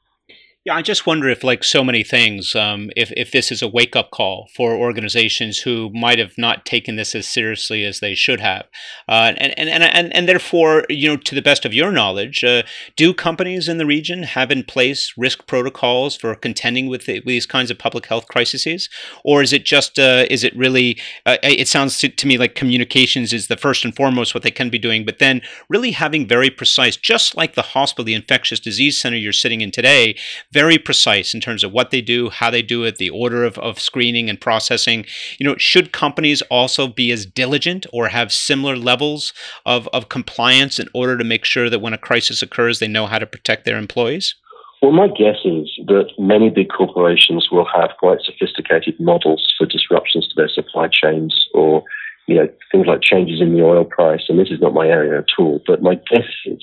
Yeah, 0.68 0.76
I 0.76 0.82
just 0.82 1.08
wonder 1.08 1.30
if, 1.30 1.46
like 1.46 1.64
so 1.64 1.82
many 1.82 2.04
things, 2.04 2.54
um, 2.54 2.90
if, 2.98 3.14
if 3.16 3.32
this 3.32 3.54
is 3.54 3.62
a 3.62 3.70
wake 3.70 3.96
up 3.96 4.12
call 4.12 4.50
for 4.54 4.74
organizations 4.74 5.60
who 5.60 5.90
might 5.94 6.20
have 6.20 6.38
not 6.38 6.66
taken 6.66 6.98
this 6.98 7.16
as 7.16 7.26
seriously 7.26 7.86
as 7.86 8.02
they 8.02 8.16
should 8.16 8.42
have. 8.42 8.66
Uh, 9.08 9.32
and, 9.38 9.58
and, 9.58 9.70
and, 9.70 10.14
and 10.14 10.28
therefore, 10.28 10.84
you 10.90 11.08
know, 11.08 11.16
to 11.16 11.36
the 11.36 11.42
best 11.42 11.64
of 11.64 11.74
your 11.74 11.90
knowledge, 11.90 12.44
uh, 12.44 12.64
do 12.98 13.14
companies 13.14 13.70
in 13.70 13.78
the 13.78 13.86
region 13.86 14.24
have 14.24 14.52
in 14.52 14.62
place 14.62 15.14
risk 15.16 15.48
protocols 15.48 16.18
for 16.18 16.36
contending 16.36 16.88
with, 16.88 17.06
the, 17.06 17.22
these 17.26 17.46
kinds 17.46 17.72
of 17.72 17.80
public 17.80 18.08
health 18.08 18.28
crises? 18.28 18.90
Or 19.24 19.42
is 19.42 19.54
it 19.54 19.64
just, 19.64 19.98
uh, 19.98 20.26
is 20.30 20.44
it 20.44 20.54
really, 20.54 21.00
uh, 21.26 21.38
it 21.44 21.70
sounds 21.70 21.98
to, 22.00 22.10
to 22.10 22.28
me 22.28 22.38
like 22.38 22.56
communications 22.56 23.32
is 23.32 23.48
the 23.48 23.56
first 23.56 23.86
and 23.86 23.96
foremost 23.96 24.34
what 24.34 24.44
they 24.44 24.52
can 24.52 24.70
be 24.70 24.80
doing, 24.80 25.06
but 25.06 25.20
then 25.20 25.40
really 25.70 25.92
having 25.92 26.28
very 26.28 26.50
precise, 26.50 26.98
just 26.98 27.38
like 27.38 27.56
the 27.56 27.62
hospital, 27.62 28.04
the 28.04 28.14
infectious 28.14 28.60
disease 28.60 29.00
center 29.00 29.16
you're 29.16 29.32
sitting 29.32 29.62
in 29.62 29.72
today, 29.72 30.18
very 30.58 30.80
precise 30.80 31.36
in 31.36 31.40
terms 31.40 31.64
of 31.64 31.72
what 31.72 31.92
they 31.92 32.02
do, 32.02 32.32
how 32.32 32.50
they 32.50 32.64
do 32.64 32.84
it, 32.84 32.96
the 32.96 33.12
order 33.12 33.44
of, 33.44 33.60
of 33.60 33.80
screening 33.80 34.28
and 34.28 34.42
processing. 34.42 35.06
You 35.38 35.46
know, 35.46 35.56
should 35.58 35.92
companies 35.92 36.42
also 36.50 36.88
be 36.88 37.12
as 37.12 37.28
diligent 37.28 37.86
or 37.94 38.08
have 38.08 38.34
similar 38.34 38.76
levels 38.76 39.34
of, 39.68 39.88
of 39.94 40.10
compliance 40.10 40.80
in 40.80 40.88
order 40.96 41.16
to 41.16 41.24
make 41.24 41.46
sure 41.46 41.70
that 41.70 41.78
when 41.78 41.94
a 41.94 41.98
crisis 42.00 42.42
occurs, 42.42 42.80
they 42.80 42.88
know 42.88 43.06
how 43.06 43.20
to 43.20 43.28
protect 43.28 43.66
their 43.66 43.78
employees? 43.78 44.34
Well, 44.82 44.94
my 44.94 45.10
guess 45.10 45.38
is 45.46 45.70
that 45.86 46.10
many 46.18 46.50
big 46.50 46.70
corporations 46.76 47.50
will 47.52 47.68
have 47.76 47.92
quite 48.00 48.22
sophisticated 48.24 49.00
models 49.00 49.54
for 49.60 49.68
disruptions 49.68 50.28
to 50.28 50.34
their 50.36 50.50
supply 50.50 50.88
chains 50.88 51.46
or 51.54 51.84
you 52.28 52.36
know, 52.36 52.50
things 52.72 52.88
like 52.88 53.02
changes 53.02 53.40
in 53.42 53.54
the 53.54 53.64
oil 53.64 53.86
price, 53.86 54.24
and 54.28 54.38
this 54.38 54.50
is 54.50 54.60
not 54.60 54.74
my 54.74 54.88
area 54.88 55.20
at 55.20 55.30
all, 55.40 55.62
but 55.66 55.82
my 55.82 55.96
guess 56.12 56.28
is 56.46 56.62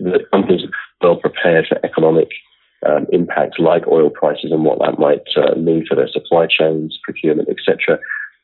that 0.00 0.30
companies 0.30 0.62
are 0.64 1.08
well 1.08 1.16
prepared 1.16 1.66
for 1.68 1.78
economic 1.84 2.28
um, 2.86 3.06
impacts 3.12 3.58
like 3.58 3.86
oil 3.86 4.10
prices 4.10 4.52
and 4.52 4.64
what 4.64 4.78
that 4.80 4.98
might 4.98 5.26
uh, 5.36 5.54
mean 5.58 5.84
for 5.86 5.94
their 5.94 6.08
supply 6.08 6.46
chains, 6.46 6.98
procurement, 7.02 7.48
etc. 7.48 7.98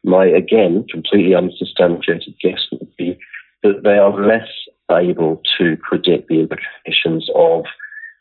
My, 0.05 0.27
again, 0.27 0.85
completely 0.90 1.35
unsubstantiated 1.35 2.35
guess 2.40 2.66
would 2.72 2.94
be 2.96 3.18
that 3.62 3.83
they 3.83 3.99
are 3.99 4.27
less 4.27 4.49
able 4.90 5.42
to 5.59 5.77
predict 5.79 6.29
the 6.29 6.40
implications 6.40 7.29
of 7.35 7.64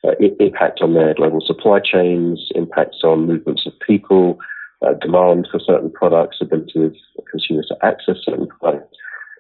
uh, 0.04 0.12
impact 0.40 0.82
on 0.82 0.94
their 0.94 1.14
global 1.14 1.42
supply 1.46 1.80
chains, 1.80 2.50
impacts 2.56 3.02
on 3.04 3.28
movements 3.28 3.66
of 3.66 3.74
people, 3.86 4.40
uh, 4.86 4.94
demand 4.94 5.48
for 5.52 5.60
certain 5.60 5.92
products, 5.92 6.38
ability 6.42 6.84
of 6.84 6.94
consumers 7.30 7.68
to 7.68 7.86
access 7.86 8.18
certain 8.24 8.48
products. 8.48 8.96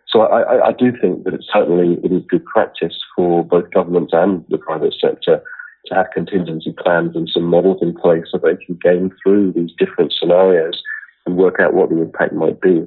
So 0.07 0.21
I, 0.21 0.67
I, 0.67 0.71
do 0.71 0.93
think 1.01 1.25
that 1.25 1.33
it's 1.33 1.47
certainly 1.51 1.97
it 2.03 2.11
is 2.11 2.23
good 2.29 2.45
practice 2.45 2.97
for 3.15 3.43
both 3.43 3.69
governments 3.71 4.13
and 4.13 4.45
the 4.49 4.57
private 4.57 4.93
sector 4.99 5.43
to 5.87 5.95
have 5.95 6.07
contingency 6.13 6.73
plans 6.77 7.15
and 7.15 7.29
some 7.29 7.43
models 7.43 7.79
in 7.81 7.95
place 7.95 8.25
so 8.31 8.37
they 8.37 8.55
can 8.65 8.77
game 8.81 9.11
through 9.21 9.53
these 9.53 9.71
different 9.77 10.13
scenarios 10.13 10.81
and 11.25 11.37
work 11.37 11.59
out 11.59 11.73
what 11.73 11.89
the 11.89 12.01
impact 12.01 12.33
might 12.33 12.61
be. 12.61 12.85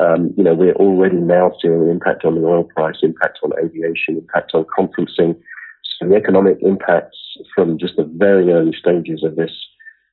Um, 0.00 0.32
you 0.36 0.44
know, 0.44 0.54
we're 0.54 0.74
already 0.74 1.16
now 1.16 1.52
seeing 1.60 1.74
an 1.74 1.90
impact 1.90 2.24
on 2.24 2.34
the 2.34 2.46
oil 2.46 2.64
price, 2.64 2.96
impact 3.02 3.38
on 3.42 3.52
aviation, 3.62 4.16
impact 4.16 4.52
on 4.54 4.64
conferencing. 4.64 5.36
So 5.98 6.08
the 6.08 6.16
economic 6.16 6.58
impacts 6.62 7.18
from 7.54 7.78
just 7.78 7.96
the 7.96 8.04
very 8.04 8.50
early 8.50 8.74
stages 8.78 9.22
of 9.22 9.36
this 9.36 9.52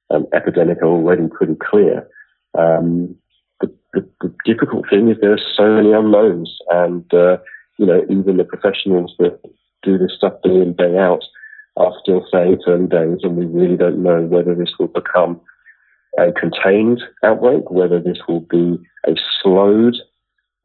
um, 0.10 0.26
epidemic 0.34 0.82
are 0.82 0.88
already 0.88 1.28
pretty 1.28 1.56
clear. 1.56 2.08
Um, 2.58 3.16
the, 3.62 3.74
the, 3.94 4.10
the, 4.22 4.34
difficult 4.46 4.90
thing 4.90 5.10
is 5.10 5.18
there 5.22 5.34
are 5.34 5.40
so 5.56 5.76
many 5.76 5.92
unknowns, 5.92 6.58
and 6.70 7.06
uh, 7.14 7.38
you 7.78 7.86
know, 7.86 8.04
even 8.10 8.38
the 8.38 8.44
professionals 8.44 9.14
that 9.20 9.40
do 9.84 9.98
this 9.98 10.14
stuff 10.18 10.34
day 10.44 10.56
in 10.56 10.74
day 10.74 10.98
out 10.98 11.24
are 11.78 11.94
still 12.02 12.26
saying 12.32 12.54
it's 12.54 12.66
early 12.68 12.88
days, 12.88 13.20
and 13.24 13.38
we 13.38 13.46
really 13.46 13.78
don't 13.78 14.04
know 14.04 14.22
whether 14.24 14.56
this 14.56 14.74
will 14.80 14.88
become 14.88 15.40
a 16.18 16.32
contained 16.32 17.02
outbreak, 17.24 17.70
whether 17.70 18.00
this 18.00 18.18
will 18.28 18.42
be 18.42 18.78
a 19.06 19.16
slowed 19.42 19.96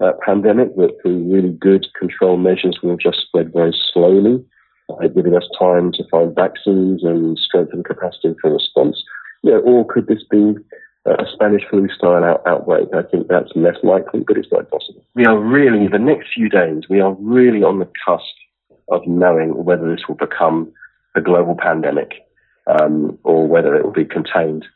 uh, 0.03 0.13
pandemic 0.25 0.75
that 0.77 0.97
through 1.01 1.33
really 1.33 1.53
good 1.53 1.87
control 1.99 2.37
measures 2.37 2.79
will 2.83 2.97
just 2.97 3.21
spread 3.21 3.53
very 3.53 3.77
slowly, 3.93 4.43
uh, 4.91 5.07
giving 5.09 5.37
us 5.37 5.49
time 5.59 5.93
to 5.93 6.03
find 6.11 6.35
vaccines 6.35 7.05
and 7.05 7.39
strengthen 7.39 7.83
capacity 7.83 8.35
for 8.41 8.53
response. 8.53 9.03
You 9.43 9.53
know, 9.53 9.61
or 9.61 9.87
could 9.87 10.07
this 10.07 10.25
be 10.31 10.55
a 11.05 11.27
Spanish 11.33 11.63
flu 11.69 11.89
style 11.89 12.25
out- 12.25 12.47
outbreak? 12.47 12.89
I 12.95 13.03
think 13.03 13.29
that's 13.29 13.51
less 13.55 13.77
likely, 13.83 14.21
but 14.27 14.39
it's 14.39 14.53
not 14.53 14.71
possible. 14.71 15.05
We 15.15 15.27
are 15.27 15.39
really, 15.39 15.89
the 15.89 15.99
next 15.99 16.29
few 16.35 16.49
days, 16.49 16.85
we 16.89 17.01
are 17.01 17.15
really 17.21 17.63
on 17.63 17.79
the 17.79 17.89
cusp 18.07 18.25
of 18.89 19.07
knowing 19.07 19.65
whether 19.65 19.91
this 19.91 20.07
will 20.09 20.17
become 20.17 20.73
a 21.15 21.21
global 21.21 21.55
pandemic 21.55 22.13
um, 22.67 23.19
or 23.25 23.47
whether 23.47 23.75
it 23.75 23.85
will 23.85 23.93
be 23.93 24.05
contained 24.05 24.67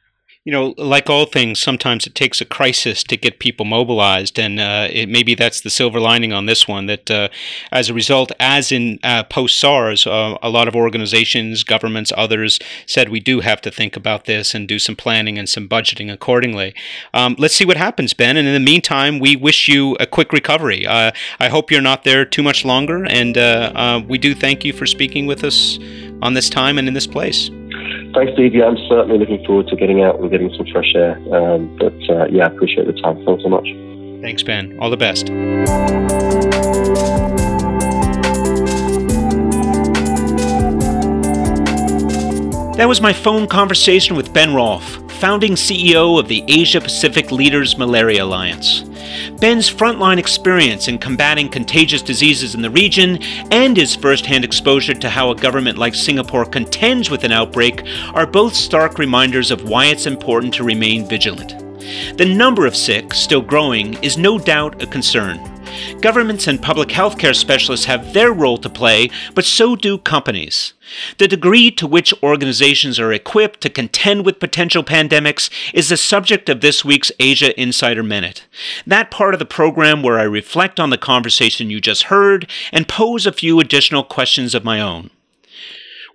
you 0.47 0.53
know, 0.53 0.75
like 0.79 1.11
all 1.11 1.27
things, 1.27 1.59
sometimes 1.59 2.07
it 2.07 2.15
takes 2.15 2.41
a 2.41 2.45
crisis 2.45 3.03
to 3.03 3.17
get 3.17 3.41
people 3.41 3.67
mobilized, 3.67 4.39
and 4.39 4.61
uh, 4.61 4.87
it, 4.89 5.09
maybe 5.09 5.35
that's 5.35 5.61
the 5.61 5.71
silver 5.71 5.99
lining 5.99 6.33
on 6.33 6.47
this 6.47 6.69
one. 6.69 6.87
That 6.87 7.11
uh, 7.11 7.29
as 7.73 7.91
a 7.91 7.95
result, 7.95 8.31
as 8.39 8.71
in 8.71 9.01
uh, 9.03 9.25
post 9.25 9.59
SARS, 9.59 10.07
uh, 10.07 10.39
a 10.41 10.49
lot 10.49 10.69
of 10.69 10.77
organizations, 10.77 11.65
governments, 11.65 12.13
others 12.17 12.61
said 12.87 13.09
we 13.09 13.19
do 13.19 13.41
have 13.41 13.61
to 13.63 13.73
think 13.73 13.97
about 13.97 14.27
this 14.27 14.55
and 14.55 14.69
do 14.69 14.79
some 14.79 14.95
planning 14.95 15.37
and 15.37 15.49
some 15.49 15.69
budgeting 15.69 16.13
accordingly. 16.13 16.77
Um, 17.13 17.35
let's 17.41 17.57
see 17.57 17.65
what 17.65 17.77
happens, 17.77 18.15
Ben. 18.15 18.37
And 18.37 18.47
in 18.47 18.55
the 18.55 18.61
meantime, 18.61 19.19
we 19.19 19.35
wish 19.35 19.67
you 19.67 19.97
a 19.99 20.07
quick 20.07 20.33
recovery. 20.33 20.87
Uh, 20.87 21.11
I 21.41 21.49
hope 21.49 21.73
you're 21.73 21.81
not 21.81 22.05
there 22.05 22.25
too 22.25 22.45
much 22.45 22.65
longer, 22.65 23.05
and 23.05 23.37
uh, 23.37 24.01
we 24.07 24.17
do 24.17 24.33
thank 24.33 24.65
you 24.65 24.73
for 24.73 24.87
speaking 24.87 25.27
with 25.27 25.43
us 25.43 25.81
on 26.23 26.35
this 26.35 26.49
time 26.49 26.79
and 26.79 26.87
in 26.87 26.95
this 26.95 27.09
place. 27.09 27.51
Thanks, 28.17 28.33
Stevie. 28.33 28.63
I'm 28.63 28.79
certainly 28.89 29.19
looking 29.19 29.45
forward 29.45 29.69
to 29.69 29.77
getting 29.77 30.03
out 30.03 30.19
and 30.19 30.31
getting 30.31 30.51
some 30.57 30.65
fresh 30.73 30.91
air. 30.95 31.19
Um, 31.35 31.77
but 31.77 31.93
uh, 32.09 32.25
yeah, 32.31 32.45
I 32.45 32.47
appreciate 32.47 32.87
the 32.87 32.95
time. 32.95 33.23
Thanks 33.27 33.43
so 33.43 33.51
much. 33.51 33.69
Thanks, 34.23 34.43
Ben. 34.43 34.79
All 34.81 34.89
the 34.89 34.97
best. 34.97 35.27
That 42.79 42.89
was 42.89 43.03
my 43.03 43.13
phone 43.13 43.47
conversation 43.47 44.17
with 44.17 44.33
Ben 44.33 44.55
Rolfe, 44.55 44.99
founding 45.17 45.53
CEO 45.53 46.21
of 46.21 46.29
the 46.29 46.45
Asia 46.47 46.79
Pacific 46.79 47.33
Leaders 47.33 47.79
Malaria 47.79 48.23
Alliance. 48.23 48.83
Ben's 49.41 49.73
frontline 49.73 50.19
experience 50.19 50.89
in 50.89 50.99
combating 50.99 51.49
contagious 51.49 52.03
diseases 52.03 52.55
in 52.55 52.61
the 52.61 52.69
region 52.69 53.19
and 53.51 53.79
his 53.79 53.97
firsthand 53.97 54.45
exposure 54.45 54.93
to 54.93 55.09
how 55.09 55.31
a 55.31 55.35
government 55.35 55.79
like 55.79 55.95
Singapore 55.95 56.45
contends 56.45 57.09
with 57.09 57.25
an 57.25 57.33
outbreak 57.33 57.83
are 58.13 58.27
both 58.27 58.55
stark 58.55 58.99
reminders 58.99 59.51
of 59.51 59.67
why 59.67 59.87
it's 59.87 60.07
important 60.07 60.53
to 60.53 60.65
remain 60.65 61.09
vigilant. 61.09 61.57
The 62.19 62.27
number 62.27 62.67
of 62.67 62.77
sick, 62.77 63.15
still 63.15 63.43
growing, 63.43 63.95
is 64.03 64.19
no 64.19 64.39
doubt 64.39 64.83
a 64.83 64.87
concern. 64.87 65.56
Governments 66.01 66.47
and 66.47 66.61
public 66.63 66.91
health 66.93 67.19
care 67.19 67.35
specialists 67.35 67.87
have 67.87 68.13
their 68.13 68.33
role 68.33 68.59
to 68.59 68.69
play, 68.69 69.11
but 69.35 69.45
so 69.45 69.77
do 69.77 69.99
companies. 69.99 70.73
The 71.19 71.29
degree 71.29 71.71
to 71.73 71.87
which 71.87 72.15
organizations 72.23 73.01
are 73.01 73.13
equipped 73.13 73.61
to 73.63 73.71
contend 73.71 74.25
with 74.25 74.39
potential 74.39 74.85
pandemics 74.85 75.51
is 75.75 75.89
the 75.89 75.97
subject 75.97 76.49
of 76.49 76.61
this 76.61 76.85
week's 76.85 77.13
Asia 77.19 77.59
Insider 77.61 78.03
Minute. 78.03 78.47
That 78.87 79.11
part 79.11 79.35
of 79.35 79.39
the 79.39 79.47
program 79.47 80.03
where 80.03 80.19
I 80.19 80.25
reflect 80.25 80.79
on 80.79 80.91
the 80.91 80.99
conversation 80.99 81.71
you 81.71 81.81
just 81.81 82.05
heard 82.05 82.49
and 82.73 82.89
pose 82.89 83.27
a 83.27 83.33
few 83.33 83.59
additional 83.61 84.05
questions 84.05 84.55
of 84.55 84.65
my 84.65 84.81
own. 84.81 85.11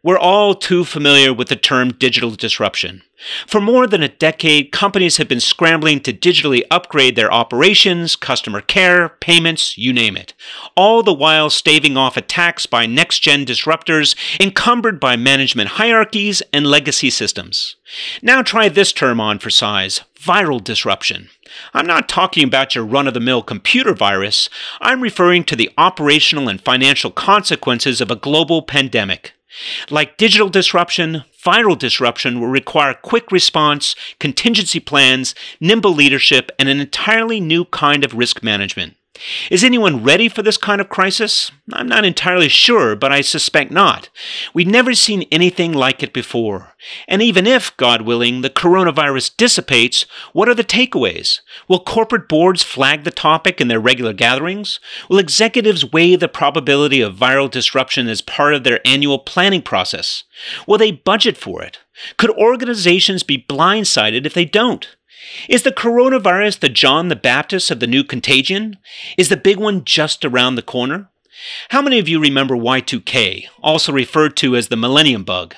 We're 0.04 0.18
all 0.18 0.56
too 0.56 0.84
familiar 0.84 1.32
with 1.32 1.50
the 1.50 1.56
term 1.56 1.94
digital 1.94 2.32
disruption. 2.32 3.04
For 3.46 3.62
more 3.62 3.86
than 3.86 4.02
a 4.02 4.08
decade, 4.08 4.72
companies 4.72 5.18
have 5.18 5.28
been 5.28 5.40
scrambling 5.40 6.00
to 6.00 6.12
digitally 6.12 6.64
upgrade 6.72 7.16
their 7.16 7.32
operations, 7.32 8.16
customer 8.16 8.62
care, 8.62 9.10
payments, 9.10 9.78
you 9.78 9.94
name 9.94 10.18
it, 10.18 10.34
all 10.76 11.04
the 11.04 11.14
while 11.14 11.52
staving 11.52 11.98
off 11.98 12.18
attacks 12.18 12.66
by 12.66 12.88
next 12.88 13.20
gen 13.20 13.46
disruptors 13.46 14.16
encumbered 14.40 15.00
by 15.00 15.16
management 15.16 15.70
hierarchies 15.70 16.42
and 16.52 16.66
legacy 16.66 17.12
systems. 17.12 17.76
Now 18.24 18.42
try 18.42 18.70
this 18.70 18.92
term 18.92 19.22
on 19.22 19.38
for 19.38 19.52
size 19.52 20.02
viral 20.20 20.64
disruption. 20.64 21.30
I'm 21.74 21.88
not 21.88 22.10
talking 22.10 22.44
about 22.44 22.74
your 22.74 22.86
run 22.86 23.08
of 23.08 23.14
the 23.14 23.20
mill 23.20 23.44
computer 23.44 23.94
virus, 23.94 24.50
I'm 24.80 25.02
referring 25.02 25.44
to 25.46 25.56
the 25.56 25.72
operational 25.78 26.50
and 26.50 26.60
financial 26.60 27.12
consequences 27.12 28.02
of 28.02 28.10
a 28.10 28.16
global 28.16 28.62
pandemic. 28.62 29.34
Like 29.90 30.18
digital 30.18 30.50
disruption, 30.50 31.24
viral 31.44 31.78
disruption 31.78 32.40
will 32.40 32.48
require 32.48 32.94
quick 32.94 33.32
response, 33.32 33.96
contingency 34.20 34.80
plans, 34.80 35.36
nimble 35.60 35.94
leadership, 35.94 36.52
and 36.58 36.70
an 36.70 36.80
entirely 36.80 37.40
new 37.40 37.66
kind 37.66 38.04
of 38.06 38.14
risk 38.14 38.44
management. 38.44 38.96
Is 39.50 39.64
anyone 39.64 40.04
ready 40.04 40.30
for 40.30 40.42
this 40.42 40.58
kind 40.58 40.80
of 40.80 40.90
crisis? 40.90 41.52
I'm 41.74 41.88
not 41.88 42.06
entirely 42.06 42.48
sure, 42.48 42.96
but 42.96 43.12
I 43.12 43.22
suspect 43.22 43.70
not. 43.70 44.10
We've 44.54 44.68
never 44.68 44.94
seen 44.94 45.28
anything 45.32 45.74
like 45.74 46.02
it 46.02 46.14
before. 46.14 46.74
And 47.08 47.22
even 47.22 47.46
if, 47.46 47.76
God 47.78 48.04
willing, 48.04 48.42
the 48.42 48.50
coronavirus 48.50 49.36
dissipates, 49.38 50.06
what 50.34 50.50
are 50.50 50.56
the 50.56 50.64
takeaways? 50.64 51.42
Will 51.68 51.84
corporate 51.84 52.28
boards 52.28 52.64
flag 52.64 53.04
the 53.04 53.12
topic 53.12 53.62
in 53.62 53.68
their 53.68 53.80
regular 53.80 54.14
gatherings? 54.14 54.80
Will 55.10 55.20
executives 55.20 55.92
weigh 55.92 56.16
the 56.16 56.28
probability 56.28 57.02
of 57.02 57.16
viral 57.16 57.52
disruption 57.52 58.08
as 58.08 58.22
part 58.22 58.54
of 58.54 58.64
their 58.64 58.80
annual 58.86 59.20
planning 59.20 59.62
process? 59.62 60.24
Will 60.68 60.78
they 60.78 60.92
budget 60.92 61.38
for 61.38 61.62
it? 61.62 61.80
Could 62.18 62.32
organizations 62.32 63.24
be 63.24 63.46
blindsided 63.48 64.26
if 64.26 64.34
they 64.34 64.46
don't? 64.46 64.96
Is 65.48 65.64
the 65.64 65.72
coronavirus 65.72 66.60
the 66.60 66.70
John 66.70 67.08
the 67.08 67.16
Baptist 67.16 67.72
of 67.72 67.80
the 67.80 67.88
new 67.88 68.04
contagion? 68.04 68.78
Is 69.18 69.30
the 69.30 69.38
big 69.38 69.58
one 69.58 69.84
just 69.86 70.26
around 70.26 70.56
the 70.56 70.62
corner? 70.62 71.10
How 71.70 71.82
many 71.82 71.98
of 71.98 72.08
you 72.08 72.20
remember 72.20 72.56
Y2K, 72.56 73.48
also 73.64 73.92
referred 73.92 74.38
to 74.38 74.56
as 74.56 74.68
the 74.68 74.76
Millennium 74.76 75.24
Bug? 75.24 75.56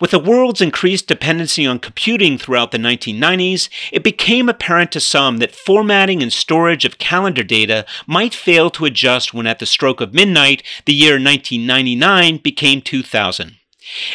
With 0.00 0.12
the 0.12 0.18
world's 0.20 0.60
increased 0.60 1.08
dependency 1.08 1.66
on 1.66 1.80
computing 1.80 2.38
throughout 2.38 2.70
the 2.70 2.78
1990s, 2.78 3.68
it 3.90 4.04
became 4.04 4.48
apparent 4.48 4.92
to 4.92 5.00
some 5.00 5.38
that 5.38 5.54
formatting 5.54 6.22
and 6.22 6.32
storage 6.32 6.84
of 6.84 6.98
calendar 6.98 7.42
data 7.42 7.84
might 8.06 8.34
fail 8.34 8.70
to 8.70 8.84
adjust 8.84 9.34
when 9.34 9.46
at 9.46 9.58
the 9.58 9.66
stroke 9.66 10.00
of 10.00 10.14
midnight, 10.14 10.62
the 10.84 10.94
year 10.94 11.14
1999 11.14 12.36
became 12.38 12.80
2000. 12.80 13.56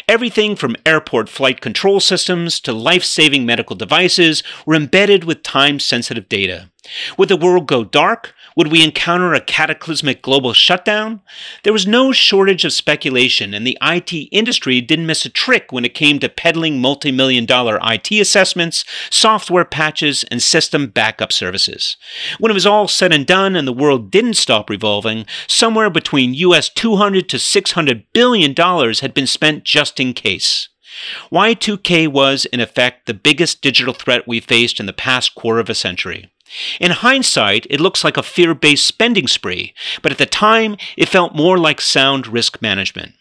Everything 0.08 0.55
from 0.55 0.75
airport 0.86 1.29
flight 1.29 1.62
control 1.62 1.99
systems 1.99 2.60
to 2.62 2.73
life 2.73 3.03
saving 3.03 3.45
medical 3.45 3.75
devices 3.75 4.43
were 4.65 4.75
embedded 4.75 5.23
with 5.23 5.43
time 5.43 5.79
sensitive 5.79 6.27
data. 6.29 6.69
Would 7.17 7.30
the 7.30 7.38
world 7.38 7.67
go 7.67 7.84
dark? 7.84 8.34
Would 8.56 8.71
we 8.71 8.84
encounter 8.84 9.34
a 9.34 9.41
cataclysmic 9.41 10.21
global 10.21 10.54
shutdown? 10.54 11.21
There 11.63 11.71
was 11.71 11.88
no 11.88 12.12
shortage 12.12 12.65
of 12.65 12.73
speculation, 12.73 13.54
and 13.54 13.65
the 13.65 13.78
IT 13.82 14.12
industry 14.32 14.82
didn't 14.82 15.06
miss 15.06 15.25
a 15.25 15.30
trick 15.30 15.71
when 15.71 15.86
it 15.86 15.93
came 15.93 16.19
to 16.19 16.28
peddling 16.28 16.82
multi 16.82 17.12
million 17.12 17.45
dollar 17.45 17.80
IT 17.82 18.12
assessments, 18.12 18.84
software 19.10 19.65
patches, 19.65 20.25
and 20.25 20.41
system 20.41 20.88
backup 20.88 21.32
services. 21.32 21.95
When 22.39 22.52
it 22.52 22.54
was 22.54 22.65
all 22.65 22.88
said 22.88 23.13
and 23.13 23.25
done 23.25 23.56
and 23.56 23.67
the 23.67 23.73
world 23.73 24.12
didn't 24.12 24.34
stop 24.34 24.69
revolving, 24.69 25.25
somewhere 25.47 25.89
between 25.89 26.34
US 26.34 26.69
200 26.69 27.30
to 27.30 27.39
600 27.39 28.12
billion 28.13 28.54
dollars 28.54 28.99
had 28.99 29.13
been 29.13 29.28
spent 29.28 29.63
just 29.63 29.99
in 29.99 30.13
case. 30.13 30.69
Y2K 31.32 32.08
was, 32.08 32.45
in 32.45 32.60
effect, 32.60 33.06
the 33.06 33.13
biggest 33.13 33.62
digital 33.62 33.93
threat 33.93 34.28
we 34.28 34.39
faced 34.39 34.80
in 34.80 34.86
the 34.86 34.93
past 34.93 35.36
quarter 35.36 35.60
of 35.60 35.69
a 35.69 35.75
century. 35.75 36.30
In 36.79 36.91
hindsight, 36.91 37.67
it 37.69 37.79
looks 37.79 38.03
like 38.03 38.17
a 38.17 38.23
fear 38.23 38.53
based 38.53 38.85
spending 38.85 39.27
spree, 39.27 39.73
but 40.01 40.12
at 40.12 40.17
the 40.17 40.25
time, 40.25 40.77
it 40.97 41.09
felt 41.09 41.35
more 41.35 41.57
like 41.57 41.81
sound 41.81 42.27
risk 42.27 42.62
management. 42.62 43.13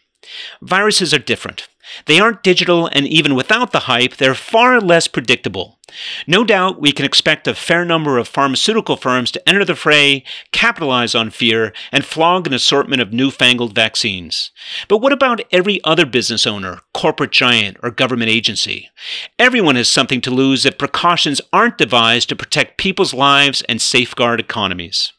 Viruses 0.60 1.14
are 1.14 1.18
different. 1.18 1.68
They 2.06 2.20
aren't 2.20 2.42
digital, 2.42 2.88
and 2.92 3.06
even 3.06 3.34
without 3.34 3.72
the 3.72 3.80
hype, 3.80 4.16
they're 4.16 4.34
far 4.34 4.80
less 4.80 5.08
predictable. 5.08 5.78
No 6.26 6.44
doubt 6.44 6.80
we 6.80 6.92
can 6.92 7.06
expect 7.06 7.48
a 7.48 7.54
fair 7.54 7.84
number 7.84 8.18
of 8.18 8.28
pharmaceutical 8.28 8.96
firms 8.96 9.30
to 9.30 9.48
enter 9.48 9.64
the 9.64 9.74
fray, 9.74 10.22
capitalize 10.52 11.14
on 11.14 11.30
fear, 11.30 11.72
and 11.90 12.04
flog 12.04 12.46
an 12.46 12.52
assortment 12.52 13.00
of 13.00 13.12
newfangled 13.12 13.74
vaccines. 13.74 14.50
But 14.86 14.98
what 14.98 15.12
about 15.12 15.40
every 15.50 15.82
other 15.84 16.04
business 16.04 16.46
owner, 16.46 16.80
corporate 16.92 17.32
giant, 17.32 17.78
or 17.82 17.90
government 17.90 18.30
agency? 18.30 18.90
Everyone 19.38 19.76
has 19.76 19.88
something 19.88 20.20
to 20.22 20.30
lose 20.30 20.66
if 20.66 20.78
precautions 20.78 21.40
aren't 21.52 21.78
devised 21.78 22.28
to 22.28 22.36
protect 22.36 22.78
people's 22.78 23.14
lives 23.14 23.62
and 23.62 23.80
safeguard 23.80 24.40
economies. 24.40 25.12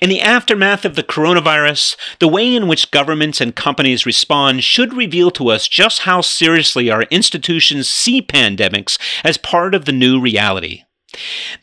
In 0.00 0.08
the 0.08 0.20
aftermath 0.20 0.84
of 0.84 0.96
the 0.96 1.02
coronavirus, 1.02 1.96
the 2.18 2.28
way 2.28 2.54
in 2.54 2.66
which 2.66 2.90
governments 2.90 3.40
and 3.40 3.54
companies 3.54 4.06
respond 4.06 4.64
should 4.64 4.94
reveal 4.94 5.30
to 5.32 5.48
us 5.48 5.68
just 5.68 6.00
how 6.00 6.20
seriously 6.20 6.90
our 6.90 7.02
institutions 7.04 7.88
see 7.88 8.20
pandemics 8.20 8.98
as 9.24 9.38
part 9.38 9.74
of 9.74 9.84
the 9.84 9.92
new 9.92 10.20
reality. 10.20 10.82